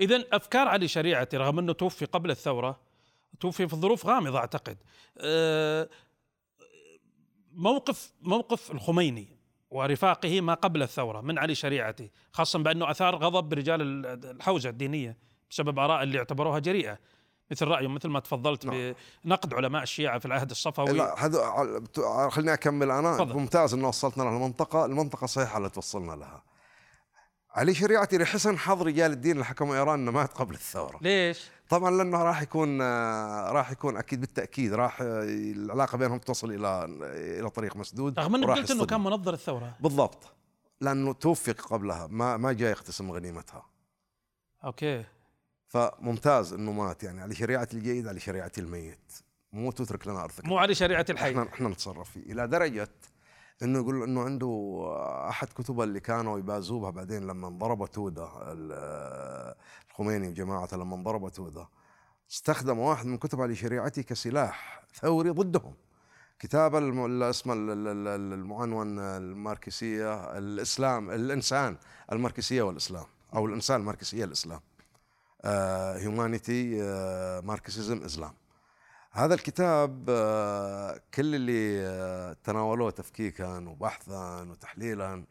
اذا 0.00 0.24
أفكار 0.32 0.68
علي 0.68 0.88
شريعتي 0.88 1.36
رغم 1.36 1.58
إنه 1.58 1.72
توفي 1.72 2.04
قبل 2.04 2.30
الثورة 2.30 2.80
توفي 3.40 3.68
في 3.68 3.76
ظروف 3.76 4.06
غامضة 4.06 4.38
أعتقد. 4.38 4.76
أه، 5.18 5.88
موقف 7.52 8.12
موقف 8.22 8.70
الخميني 8.70 9.36
ورفاقه 9.70 10.40
ما 10.40 10.54
قبل 10.54 10.82
الثورة 10.82 11.20
من 11.20 11.38
علي 11.38 11.54
شريعتي 11.54 12.10
خاصة 12.32 12.58
بأنه 12.58 12.90
أثار 12.90 13.16
غضب 13.16 13.54
رجال 13.54 13.82
ال- 13.82 14.06
الحوزة 14.30 14.70
الدينية 14.70 15.16
بسبب 15.50 15.78
آراء 15.78 16.02
اللي 16.02 16.18
اعتبروها 16.18 16.58
جريئة. 16.58 16.98
مثل 17.50 17.66
رأيهم 17.66 17.94
مثل 17.94 18.08
ما 18.08 18.20
تفضلت 18.20 18.66
نعم. 18.66 18.94
بنقد 19.24 19.54
علماء 19.54 19.82
الشيعة 19.82 20.18
في 20.18 20.26
العهد 20.26 20.50
الصفوي. 20.50 20.92
لا 20.92 21.24
هذا 21.24 22.30
خليني 22.30 22.52
أكمل 22.52 22.90
أنا. 22.90 23.14
تفضل. 23.16 23.34
ممتاز 23.34 23.74
انه 23.74 23.88
وصلتنا 23.88 24.22
للمنطقه 24.22 24.84
المنطقة 24.84 25.26
صحيحة 25.26 25.58
اللي 25.58 25.70
توصلنا 25.70 26.12
لها. 26.12 26.42
علي 27.50 27.74
شريعتي 27.74 28.18
لحسن 28.18 28.58
حظ 28.58 28.82
رجال 28.82 29.12
الدين 29.12 29.32
اللي 29.32 29.44
حكموا 29.44 29.76
إيران 29.76 30.00
إنه 30.00 30.10
مات 30.10 30.32
قبل 30.32 30.54
الثورة. 30.54 30.98
ليش؟ 31.00 31.50
طبعا 31.68 31.90
لأنه 31.90 32.22
راح 32.22 32.42
يكون 32.42 32.82
راح 33.52 33.70
يكون 33.70 33.96
أكيد 33.96 34.20
بالتأكيد 34.20 34.74
راح 34.74 34.98
العلاقة 35.00 35.98
بينهم 35.98 36.18
تصل 36.18 36.50
إلى 36.50 36.84
إلى 37.40 37.50
طريق 37.50 37.76
مسدود 37.76 38.18
رغم 38.18 38.34
إنك 38.34 38.48
قلت 38.48 38.70
إنه. 38.70 38.86
كان 38.86 39.00
منظر 39.00 39.34
الثورة. 39.34 39.76
بالضبط. 39.80 40.34
لأنه 40.80 41.12
توفق 41.12 41.60
قبلها 41.60 42.06
ما 42.10 42.36
ما 42.36 42.52
جاء 42.52 42.70
يقتسم 42.70 43.12
غنيمتها. 43.12 43.66
أوكي. 44.64 45.04
فممتاز 45.74 46.52
إنه 46.52 46.72
مات 46.72 47.02
يعني 47.02 47.20
علي 47.22 47.34
شريعتي 47.34 47.76
الجيد 47.76 48.08
علي 48.08 48.20
شريعتي 48.20 48.60
الميت. 48.60 49.12
موت 49.52 49.80
واترك 49.80 50.06
لنا 50.08 50.24
ارثك 50.24 50.44
مو 50.44 50.58
علي 50.58 50.74
شريعتي 50.74 51.06
الحي. 51.10 51.30
إحنا 51.30 51.42
إحنا 51.54 51.68
نتصرف 51.68 52.10
فيه. 52.10 52.20
إلى 52.32 52.46
درجة 52.48 52.88
إنه 53.62 53.78
يقول 53.78 54.02
إنه 54.02 54.22
عنده 54.22 54.82
أحد 55.28 55.48
كتبه 55.48 55.84
اللي 55.84 56.00
كانوا 56.00 56.38
يبازوا 56.38 56.80
بها 56.80 56.90
بعدين 56.90 57.26
لما 57.26 57.48
انضرب 57.48 57.86
توده 57.90 58.52
ال- 58.52 59.54
الخميني 59.90 60.28
وجماعته 60.28 60.76
لما 60.76 60.96
انضرب 60.96 61.28
توده 61.28 61.68
استخدم 62.30 62.78
واحد 62.78 63.06
من 63.06 63.18
كتب 63.18 63.40
علي 63.40 63.54
شريعتي 63.54 64.02
كسلاح 64.02 64.82
ثوري 64.94 65.30
ضدهم. 65.30 65.74
كتاب 66.38 66.74
اسمه 67.22 67.52
ال- 67.54 68.08
المعنون 68.32 68.98
الماركسية 68.98 70.38
الإسلام 70.38 71.10
الإنسان 71.10 71.76
الماركسية 72.12 72.62
والإسلام 72.62 73.06
أو 73.34 73.46
الإنسان 73.46 73.80
الماركسية 73.80 74.24
الاسلام 74.24 74.60
Humanity 75.44 76.82
Marxism 77.44 78.04
Islam 78.04 78.34
هذا 79.14 79.34
الكتاب 79.34 80.06
آه، 80.08 81.00
كل 81.14 81.34
اللي 81.34 81.86
آه، 81.86 82.36
تناولوه 82.44 82.90
تفكيكا 82.90 83.58
وبحثا 83.68 84.42
وتحليلا 84.50 85.24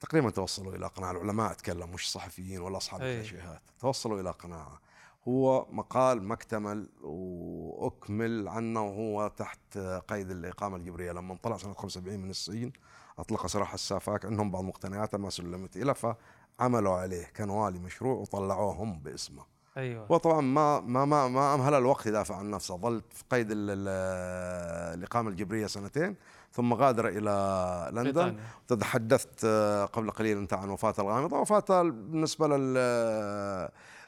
تقريبا 0.00 0.30
توصلوا 0.30 0.74
إلى 0.74 0.86
قناعه 0.86 1.10
العلماء 1.10 1.52
أتكلم 1.52 1.90
مش 1.90 2.12
صحفيين 2.12 2.60
ولا 2.60 2.76
أصحاب 2.76 3.02
أي. 3.02 3.16
الكليشيهات 3.16 3.62
توصلوا 3.80 4.20
إلى 4.20 4.30
قناعة 4.30 4.80
هو 5.28 5.66
مقال 5.70 6.22
ما 6.22 6.34
اكتمل 6.34 6.88
وأكمل 7.02 8.48
عنه 8.48 8.84
وهو 8.84 9.28
تحت 9.28 9.78
قيد 10.08 10.30
الإقامة 10.30 10.76
الجبرية. 10.76 11.12
لما 11.12 11.36
طلع 11.42 11.56
سنة 11.56 11.72
75 11.74 12.20
من 12.20 12.30
السجن 12.30 12.72
أطلق 13.18 13.46
سراح 13.46 13.74
السافاك 13.74 14.24
عندهم 14.24 14.50
بعض 14.50 14.64
مقتنياته 14.64 15.18
ما 15.18 15.30
سلمت 15.30 15.76
له 15.76 15.92
فعملوا 15.92 16.92
عليه. 16.94 17.24
كان 17.24 17.50
والي 17.50 17.78
مشروع 17.78 18.14
وطلعوه 18.14 18.72
هم 18.74 18.98
باسمه. 18.98 19.42
أيوه. 19.76 20.12
وطبعا 20.12 20.40
ما 20.40 20.80
ما 20.80 21.04
ما 21.04 21.28
ما 21.28 21.54
أمهل 21.54 21.74
الوقت 21.74 22.06
يدافع 22.06 22.36
عن 22.36 22.50
نفسه. 22.50 22.76
ظل 22.76 23.02
في 23.10 23.24
قيد 23.30 23.50
ال- 23.50 23.70
ال- 23.70 24.94
الإقامة 24.98 25.30
الجبرية 25.30 25.66
سنتين 25.66 26.16
ثم 26.52 26.74
غادر 26.74 27.08
إلى 27.08 27.90
لندن. 27.92 28.36
تحدثت 28.68 29.44
قبل 29.92 30.10
قليل 30.10 30.36
أنت 30.38 30.52
عن 30.52 30.70
وفاته 30.70 31.00
الغامضة. 31.00 31.38
وفاته 31.38 31.82
بالنسبة 31.82 32.46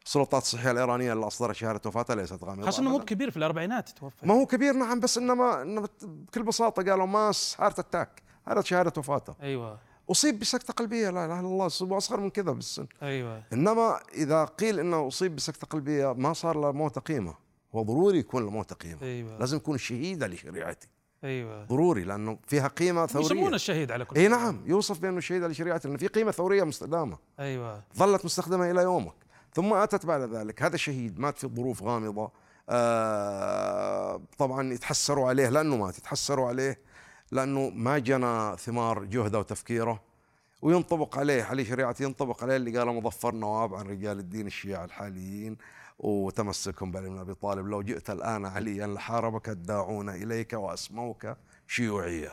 للسلطات 0.09 0.43
الصحية 0.43 0.71
الإيرانية 0.71 1.13
اللي 1.13 1.27
أصدرت 1.27 1.57
شهادة 1.57 1.81
وفاته 1.87 2.15
ليست 2.15 2.45
غامضة 2.45 2.65
خاصة 2.65 2.81
إنه 2.81 2.91
مو. 2.91 2.99
بكبير 2.99 3.31
في 3.31 3.37
الأربعينات 3.37 3.89
توفى. 3.89 4.27
ما 4.27 4.35
هو 4.35 4.47
كبير 4.47 4.73
نعم 4.73 5.01
بس 5.01 5.19
انما 5.19 5.63
إنما 5.63 5.89
بكل 6.03 6.43
بساطة 6.43 6.91
قالوا 6.91 7.07
massive 7.07 7.57
heart 7.61 7.79
attack. 7.79 8.23
هذا 8.49 8.61
شهادة 8.61 8.93
وفاته. 8.97 9.35
أيوه. 9.43 9.79
أصيب 10.11 10.39
بسكتة 10.39 10.73
قلبية 10.73 11.11
لا 11.11 11.25
إله 11.25 11.41
إلا 11.41 11.49
الله 11.49 11.67
أصغر 11.97 12.21
من 12.21 12.31
كذا 12.31 12.53
بالسن. 12.53 12.87
أيوه. 13.03 13.43
إنما 13.53 14.01
إذا 14.15 14.45
قيل 14.45 14.81
إنه 14.81 15.09
أصيب 15.09 15.37
بسكتة 15.37 15.67
قلبية 15.67 16.13
ما 16.13 16.33
صار 16.33 16.61
له 16.61 16.73
موت 16.73 16.99
قيمة. 16.99 17.35
هو 17.75 17.83
ضروري 17.83 18.19
يكون 18.19 18.45
له 18.45 18.51
موت 18.51 18.73
قيمة. 18.73 19.03
أيوه. 19.03 19.39
لازم 19.39 19.57
يكون 19.57 19.79
شهيدا 19.79 20.29
لشريعتي 20.29 20.89
أيوه. 21.25 21.65
ضروري 21.65 22.05
لأنه 22.05 22.39
فيها 22.47 22.69
قيمة 22.69 23.07
ثورية. 23.07 23.49
الشهيد 23.49 23.93
على 23.93 24.05
كل 24.05 24.17
إي. 24.17 24.29
نعم 24.29 24.63
يوصف 24.67 24.99
بأنه 24.99 25.21
شهيد 25.21 25.43
لشريعتي 25.43 25.89
لأنه 25.89 25.99
في 25.99 26.07
قيمة 26.07 26.31
ثورية 26.31 26.65
مستدامه 26.65 27.19
أيوه. 27.39 27.83
ظلت 27.97 28.25
مستخدمة 28.25 28.71
إلى 28.71 28.83
يومك. 28.83 29.28
ثم 29.55 29.73
أتت 29.73 30.07
بعد 30.07 30.21
ذلك. 30.21 30.63
هذا 30.63 30.77
شهيد 30.77 31.19
مات 31.19 31.39
في 31.39 31.47
ظروف 31.47 31.83
غامضة. 31.83 32.31
آه 32.71 34.23
طبعا 34.39 34.73
يتحسروا 34.73 35.29
عليه 35.29 35.49
لأنه 35.49 35.77
مات 35.77 35.99
يتحسروا 35.99 36.49
عليه 36.49 36.79
لأنه 37.33 37.71
ما 37.71 37.99
جنى 37.99 38.57
ثمار 38.57 39.05
جهده 39.05 39.39
وتفكيره 39.39 40.03
وينطبق 40.63 41.19
عليه 41.19 41.43
علي 41.43 41.65
شريعتي 41.65 42.05
ينطبق 42.05 42.43
عليه 42.43 42.57
اللي 42.57 42.79
قاله 42.79 42.93
مظفر 42.93 43.35
نواب 43.35 43.75
عن 43.75 43.87
رجال 43.87 44.19
الدين 44.19 44.47
الشيعة 44.47 44.85
الحاليين 44.85 45.57
وتمسكهم 45.99 46.91
بعلي 46.91 47.09
بن 47.09 47.19
أبي 47.19 47.35
طالب. 47.35 47.67
لو 47.67 47.83
جئت 47.83 48.11
الآن 48.11 48.45
عليا 48.47 48.87
لحاربك 48.87 49.49
الداعون 49.49 50.09
إليك 50.09 50.53
وأسموك 50.53 51.37
شيوعيه 51.67 52.33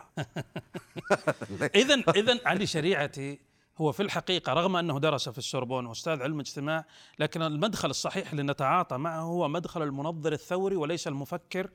اذا 1.75 1.95
اذا 2.15 2.39
علي 2.45 2.65
شريعتي 2.65 3.39
هو 3.77 3.91
في 3.91 4.03
الحقيقة 4.03 4.53
رغم 4.53 4.75
أنه 4.75 4.99
درس 4.99 5.29
في 5.29 5.37
السوربون 5.37 5.85
وأستاذ 5.85 6.21
علم 6.21 6.39
اجتماع 6.39 6.85
لكن 7.19 7.41
المدخل 7.41 7.89
الصحيح 7.89 8.31
اللي 8.31 8.43
نتعاطى 8.43 8.97
معه 8.97 9.19
هو 9.19 9.47
مدخل 9.47 9.83
المنظر 9.83 10.33
الثوري 10.33 10.75
وليس 10.75 11.07
المفكر 11.07 11.69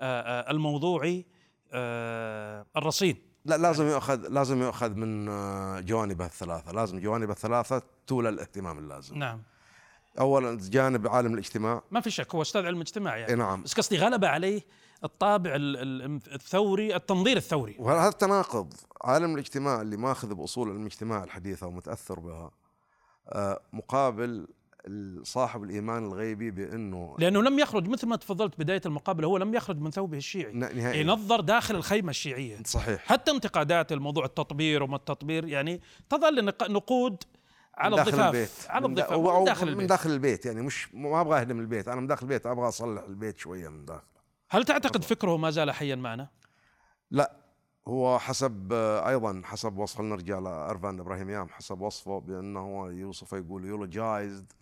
آه، 0.00 0.20
آه، 0.20 0.50
الموضوعي 0.50 1.26
آه، 1.72 2.66
الرصين. 2.76 3.16
لا 3.44 3.56
لازم 3.56 3.88
يؤخذ 3.88 4.28
لازم 4.28 4.62
يؤخذ 4.62 4.94
من 4.94 5.26
جوانبه 5.86 6.26
الثلاثة. 6.26 6.72
لازم 6.72 7.00
جوانبه 7.00 7.32
الثلاثة 7.32 7.82
تولى 8.06 8.28
الاهتمام 8.28 8.78
اللازم. 8.78 9.18
نعم. 9.18 9.42
اولا 10.18 10.58
جانب 10.70 11.08
عالم 11.08 11.34
الاجتماع. 11.34 11.82
ما 11.90 12.00
في 12.00 12.10
شك 12.10 12.34
هو 12.34 12.42
أستاذ 12.42 12.66
علم 12.66 12.80
اجتماع 12.80 13.16
يعني. 13.16 13.34
نعم. 13.34 13.62
بس 13.62 13.74
قصدي 13.74 13.98
غلب 13.98 14.24
عليه 14.24 14.62
الطابع 15.06 15.54
ال- 15.54 15.76
ال- 15.76 16.20
الثوري 16.34 16.96
التنظير 16.96 17.36
الثوري. 17.36 17.76
وهذا 17.78 18.08
التناقض 18.08 18.74
عالم 19.04 19.34
الاجتماع 19.34 19.80
اللي 19.80 19.96
ماخذ 19.96 20.34
بأصول 20.34 20.68
علم 20.68 20.80
الاجتماع 20.80 21.24
الحديثة 21.24 21.66
ومتأثر 21.66 22.20
بها 22.20 22.50
آه، 23.28 23.60
مقابل 23.72 24.46
صاحب 25.22 25.62
الإيمان 25.64 26.04
الغيبي 26.04 26.50
بأنه 26.50 27.16
لأنه 27.18 27.42
لم 27.42 27.58
يخرج 27.58 27.88
مثل 27.88 28.06
ما 28.06 28.16
تفضلت 28.16 28.58
بداية 28.58 28.80
المقابلة 28.86 29.26
هو 29.28 29.36
لم 29.36 29.54
يخرج 29.54 29.78
من 29.80 29.90
ثوبه 29.90 30.16
الشيعي. 30.18 30.52
نهائيا. 30.52 30.92
ينظر 31.00 31.40
داخل 31.40 31.74
الخيمة 31.76 32.10
الشيعية. 32.10 32.62
صحيح. 32.64 33.02
حتى 33.06 33.30
انتقادات 33.30 33.92
الموضوع 33.92 34.24
التطبير 34.24 34.82
وما 34.82 34.96
التطبير 34.96 35.48
يعني 35.48 35.80
تظل 36.10 36.44
نق- 36.44 36.70
نقود 36.70 37.22
على 37.74 37.96
داخل 37.96 38.08
الضفاف 38.10 38.26
البيت. 38.34 38.50
على 38.68 38.88
من 38.88 38.94
دا- 38.94 39.02
الضفاف 39.14 39.38
من 39.38 39.44
داخل 39.44 39.66
من 39.66 39.72
البيت. 39.72 39.88
داخل 39.88 40.10
البيت 40.10 40.46
يعني 40.46 40.62
مش 40.62 40.94
ما 40.94 41.20
أبغى 41.20 41.40
أهدم 41.40 41.60
البيت. 41.60 41.88
أنا 41.88 42.00
من 42.00 42.06
داخل 42.06 42.22
البيت 42.22 42.46
أبغى 42.46 42.68
أصلح 42.68 43.02
البيت 43.02 43.38
شوية 43.38 43.68
من 43.68 43.84
داخل. 43.84 44.02
هل 44.50 44.64
تعتقد 44.64 45.04
فكره 45.04 45.36
ما 45.36 45.50
زال 45.50 45.70
حيا 45.70 45.94
معنا؟ 45.94 46.28
لا 47.10 47.36
هو 47.88 48.18
حسب 48.18 48.72
آه، 48.72 49.08
أيضا 49.08 49.42
حسب 49.44 49.78
وصف 49.78 50.00
نرجع 50.00 50.38
لارفاند 50.38 51.00
ابراهاميان 51.00 51.50
حسب 51.50 51.80
وصفه 51.80 52.18
بأنه 52.20 52.60
هو 52.60 52.88
يوصفه 52.88 53.36
يقول 53.36 53.64
eulogized 53.64 54.52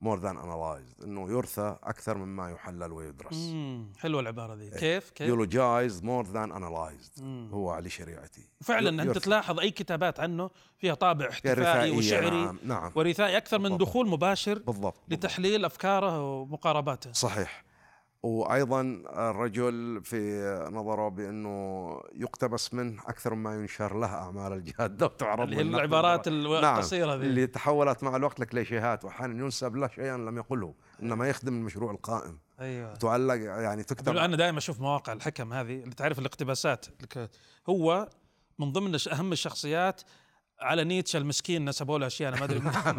more 0.00 0.18
than 0.18 0.36
analyzed 0.38 1.02
إنه 1.04 1.30
يرثى 1.30 1.76
أكثر 1.82 2.18
مما 2.18 2.50
يحلل 2.50 2.92
ويدرس 2.92 3.36
مم. 3.36 3.92
حلوة 3.98 4.20
العبارة 4.20 4.54
دي 4.54 4.70
كيف 4.70 5.10
كيف 5.10 5.28
eulogized 5.28 6.04
more 6.04 6.24
than 6.26 6.52
analyzed 6.52 7.12
هو 7.52 7.70
علي 7.70 7.88
شريعتي 7.90 8.48
فعلا 8.62 8.86
ي- 8.90 9.02
أنت 9.02 9.08
يرثى. 9.08 9.20
تلاحظ 9.20 9.60
أي 9.60 9.70
كتابات 9.70 10.20
عنه 10.20 10.50
فيها 10.78 10.94
طابع 10.94 11.28
احتفائي 11.28 11.54
رثائية، 11.60 11.98
وشعري 11.98 12.30
نعم، 12.44 12.58
نعم. 12.64 12.92
ورثائي 12.94 13.36
أكثر 13.36 13.58
من 13.58 13.68
بالضبط. 13.68 13.88
دخول 13.88 14.08
مباشر 14.08 14.54
بالضبط 14.54 14.74
بالضبط. 14.74 14.96
لتحليل 15.08 15.64
أفكاره 15.64 16.22
ومقارباته 16.32 17.12
صحيح 17.12 17.64
وأيضا 18.26 19.02
الرجل 19.16 20.00
في 20.04 20.40
نظره 20.72 21.08
بأنه 21.08 22.00
يقتبس 22.14 22.74
منه 22.74 23.02
أكثر 23.06 23.34
مما 23.34 23.54
ينشر 23.54 23.98
له 23.98 24.06
أعمال 24.06 24.52
الجادة. 24.52 25.06
وتعرض 25.16 25.48
اللي 25.48 25.62
العبارات 25.62 26.28
والنظر. 26.28 26.58
القصيرة 26.58 27.14
ذي. 27.14 27.26
اللي 27.26 27.46
تحولت 27.46 28.02
مع 28.02 28.16
الوقت 28.16 28.40
لكليشيهات 28.40 29.04
واحيانا 29.04 29.44
ينسب 29.44 29.76
له 29.76 29.88
شيئا 29.88 30.16
لم 30.16 30.36
يقله 30.36 30.74
انما 31.02 31.28
يخدم 31.28 31.54
المشروع 31.54 31.90
القائم. 31.90 32.38
أيوه. 32.60 32.94
تعلق 32.94 33.34
يعني 33.34 33.82
تكتب 33.82 34.16
أنا 34.16 34.36
دائما 34.36 34.58
أشوف 34.58 34.80
مواقع 34.80 35.12
الحكم 35.12 35.52
هذه. 35.52 35.74
اللي 35.82 35.94
تعرف 35.94 36.18
الاقتباسات 36.18 36.86
هو 37.68 38.08
من 38.58 38.72
ضمن 38.72 38.98
أهم 39.12 39.32
الشخصيات 39.32 40.02
على 40.60 40.84
نيتشه 40.84 41.16
المسكين 41.16 41.64
نسبوا 41.64 41.98
له 41.98 42.06
أشياء 42.06 42.32
أنا 42.32 42.40
ما 42.40 42.44
أدري. 42.44 42.58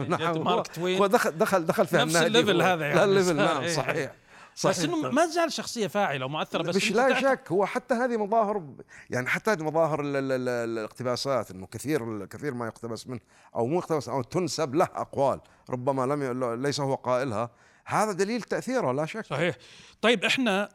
نعم. 0.24 0.44
مارك 0.44 0.68
توين. 0.68 0.98
هو 0.98 1.08
دخل 1.08 1.38
دخل 1.38 1.66
دخل 1.66 1.88
في 1.88 1.98
نفس 1.98 2.16
ال 2.16 2.23
level. 2.23 2.62
هذا 2.62 2.86
يعني. 2.86 2.96
لا 2.96 3.04
ال 3.04 3.09
level 3.09 3.36
نعم 3.36 3.64
إيه. 3.64 4.27
صحيح 4.58 4.78
بس 4.78 4.84
إنه 4.84 5.10
ما 5.10 5.26
زال 5.26 5.52
شخصية 5.52 5.88
فاعلة 5.88 6.26
ومؤثرة 6.26 6.64
بس 6.64 6.76
مش 6.76 6.92
لا 6.92 7.22
شك 7.22 7.48
هو 7.52 7.66
حتى 7.66 7.94
هذه 7.94 8.18
مظاهر 8.18 8.64
يعني 9.10 9.28
حتى 9.28 9.52
هذه 9.52 9.64
مظاهر 9.64 10.02
ال- 10.02 10.16
ال- 10.16 10.32
ال- 10.32 10.50
الاقتباسات 10.50 11.52
إنه 11.52 11.66
كثير 11.66 12.26
كثير 12.26 12.54
ما 12.54 12.66
يقتبس 12.68 13.08
منه 13.08 13.20
أو 13.56 13.68
مو 13.68 13.78
يقتبس 13.80 14.10
أو 14.10 14.22
تنسب 14.22 14.76
له 14.76 14.86
أقوال 14.96 15.40
ربما 15.70 16.06
لم 16.06 16.44
ليس 16.66 16.80
هو 16.80 16.96
قائلها. 16.96 17.50
هذا 17.86 18.12
دليل 18.12 18.42
تأثيره 18.42 18.92
لا 18.92 19.06
شك. 19.06 19.26
صحيح. 19.26 19.56
طيب 20.02 20.24
إحنا 20.26 20.70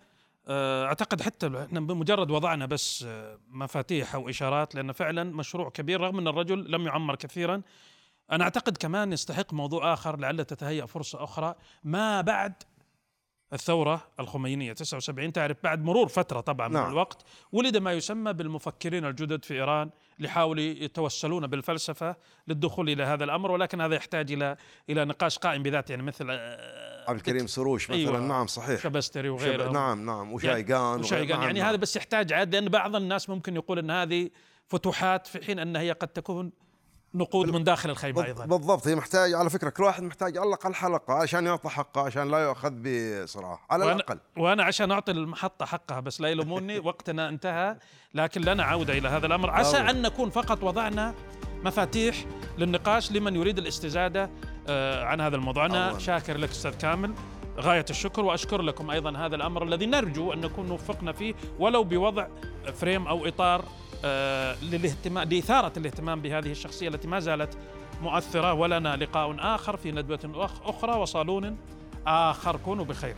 آه، 0.49 0.87
أعتقد 0.87 1.23
حتى 1.23 1.47
إحنا 1.67 1.81
بمجرد 1.81 2.31
وضعنا 2.31 2.67
بس 2.67 3.05
آه، 3.09 3.39
مفاتيح 3.49 4.15
أو 4.15 4.29
إشارات 4.29 4.75
لأن 4.75 4.93
فعلا 4.93 5.25
مشروع 5.25 5.71
كبير 5.71 6.01
رغم 6.01 6.19
إن 6.19 6.29
الرجل 6.29 6.71
لم 6.73 6.87
يعمر 6.87 7.17
كثيرا 7.17 7.63
أنا 8.33 8.45
أعتقد 8.45 8.77
كمان 8.77 9.13
يستحق 9.13 9.53
موضوع 9.53 9.93
آخر 9.93 10.17
لعل 10.19 10.45
تتهيأ 10.45 10.87
فرصة 10.87 11.25
أخرى. 11.25 11.55
ما 11.85 12.21
بعد 12.21 12.53
الثورة 13.53 14.03
الخمينية. 14.21 14.73
79 14.73 15.33
تعرف 15.33 15.57
بعد 15.63 15.85
مرور 15.85 16.09
فترة 16.09 16.41
طبعا 16.41 16.69
من 16.69 16.75
نعم. 16.75 16.91
الوقت 16.91 17.23
ولد 17.53 17.77
ما 17.77 17.93
يسمى 17.93 18.33
بالمفكرين 18.33 19.05
الجدد 19.05 19.45
في 19.45 19.55
إيران 19.55 19.91
ليحاولوا 20.19 20.63
يتوسلون 20.63 21.47
بالفلسفة 21.47 22.17
للدخول 22.49 22.91
إلى 22.91 23.03
هذا 23.03 23.25
الأمر 23.25 23.51
ولكن 23.51 23.81
هذا 23.81 23.95
يحتاج 23.95 24.33
إلى 24.33 24.57
إلى 24.91 25.05
نقاش 25.05 25.39
قائم 25.39 25.63
بذاته. 25.63 25.91
يعني 25.93 26.03
مثل 26.03 26.27
آه، 26.31 27.11
عبد 27.11 27.19
الكريم 27.19 27.47
سروش 27.47 27.91
مثلا. 27.91 28.01
أيوة. 28.01 28.19
نعم 28.21 28.47
صحيح. 28.47 28.81
شبستري 28.81 29.29
شب... 29.29 29.35
وغيره 29.35 29.71
نعم 29.71 30.07
نعم. 30.07 30.33
وشايقان 30.33 31.01
وشايقان. 31.01 31.31
وغير- 31.31 31.47
يعني 31.47 31.59
نعم. 31.61 31.69
هذا 31.69 31.77
بس 31.77 31.97
يحتاج 31.97 32.33
عاد 32.33 32.55
لأن 32.55 32.69
بعض 32.69 32.97
الناس 32.97 33.31
ممكن 33.31 33.57
يقول 33.57 33.79
إن 33.79 33.91
هذه 33.91 34.31
فتوحات 34.67 35.27
في 35.27 35.45
حين 35.45 35.59
أن 35.59 35.77
هي 35.77 35.93
قد 35.93 36.09
تكون 36.09 36.53
نقود 37.15 37.51
من 37.51 37.65
داخل 37.65 37.91
الخيمة 37.91 38.25
أيضا. 38.25 38.47
بالضبط 38.47 38.89
هي 38.89 38.95
محتاج 38.95 39.35
على 39.35 39.51
فكرة 39.51 39.69
كل 39.69 39.83
واحد 39.83 40.03
محتاج 40.03 40.39
على 40.39 40.49
الاقل 40.49 40.75
حلقه 40.75 41.15
عشان 41.15 41.47
يعطى 41.47 41.69
حقه 41.69 42.01
عشان 42.01 42.31
لا 42.31 42.39
يؤخذ 42.39 42.73
بصراحة 42.73 43.67
على 43.71 43.85
وأنا, 43.85 43.97
الأقل. 43.97 44.19
وأنا 44.37 44.65
عشان 44.65 44.91
أعطي 44.91 45.13
المحطة 45.13 45.67
حقها 45.67 46.01
بس 46.01 46.21
لا 46.21 46.29
يلوموني 46.29 46.79
وقتنا 46.89 47.29
انتهى 47.29 47.77
لكن 48.15 48.41
لنا 48.41 48.65
عودة 48.65 48.99
إلى 48.99 49.09
هذا 49.09 49.27
الأمر. 49.27 49.51
عسى. 49.51 49.77
أن 49.77 50.03
نكون 50.03 50.31
فقط 50.31 50.63
وضعنا 50.63 51.15
مفاتيح 51.65 52.25
للنقاش 52.59 53.13
لمن 53.13 53.37
يريد 53.37 53.59
الاستزادة 53.59 54.31
آه، 54.69 55.05
عن 55.05 55.21
هذا 55.21 55.37
الموضوع. 55.37 55.67
أنا. 55.67 55.99
شاكر 55.99 56.37
لك 56.37 56.51
أستاذ 56.51 56.75
كامل. 56.79 57.15
غاية 57.61 57.85
الشكر 57.91 58.25
وأشكر 58.25 58.63
لكم 58.63 58.91
أيضا 58.91 59.19
هذا 59.19 59.37
الأمر 59.37 59.63
الذي 59.63 59.87
نرجو 59.87 60.33
أن 60.33 60.41
نكون 60.41 60.71
وفقنا 60.71 61.13
فيه 61.13 61.35
ولو 61.59 61.85
بوضع 61.85 62.27
فريم 62.75 63.07
أو 63.09 63.27
إطار 63.27 63.61
آه، 63.61 63.65
للاهتمام 64.63 65.29
لإثارة 65.29 65.73
الاهتمام 65.77 66.21
بهذه 66.23 66.51
الشخصية 66.51 66.89
التي 66.89 67.09
ما 67.09 67.21
زالت 67.21 67.57
مؤثرة 68.03 68.53
ولنا 68.53 68.97
لقاء 68.97 69.37
آخر 69.39 69.77
في 69.77 69.93
ندوة 69.93 70.19
أخ- 70.49 70.69
أخرى 70.69 70.99
وصالون 70.99 71.57
آخر. 72.07 72.57
كونوا 72.57 72.85
بخير. 72.85 73.15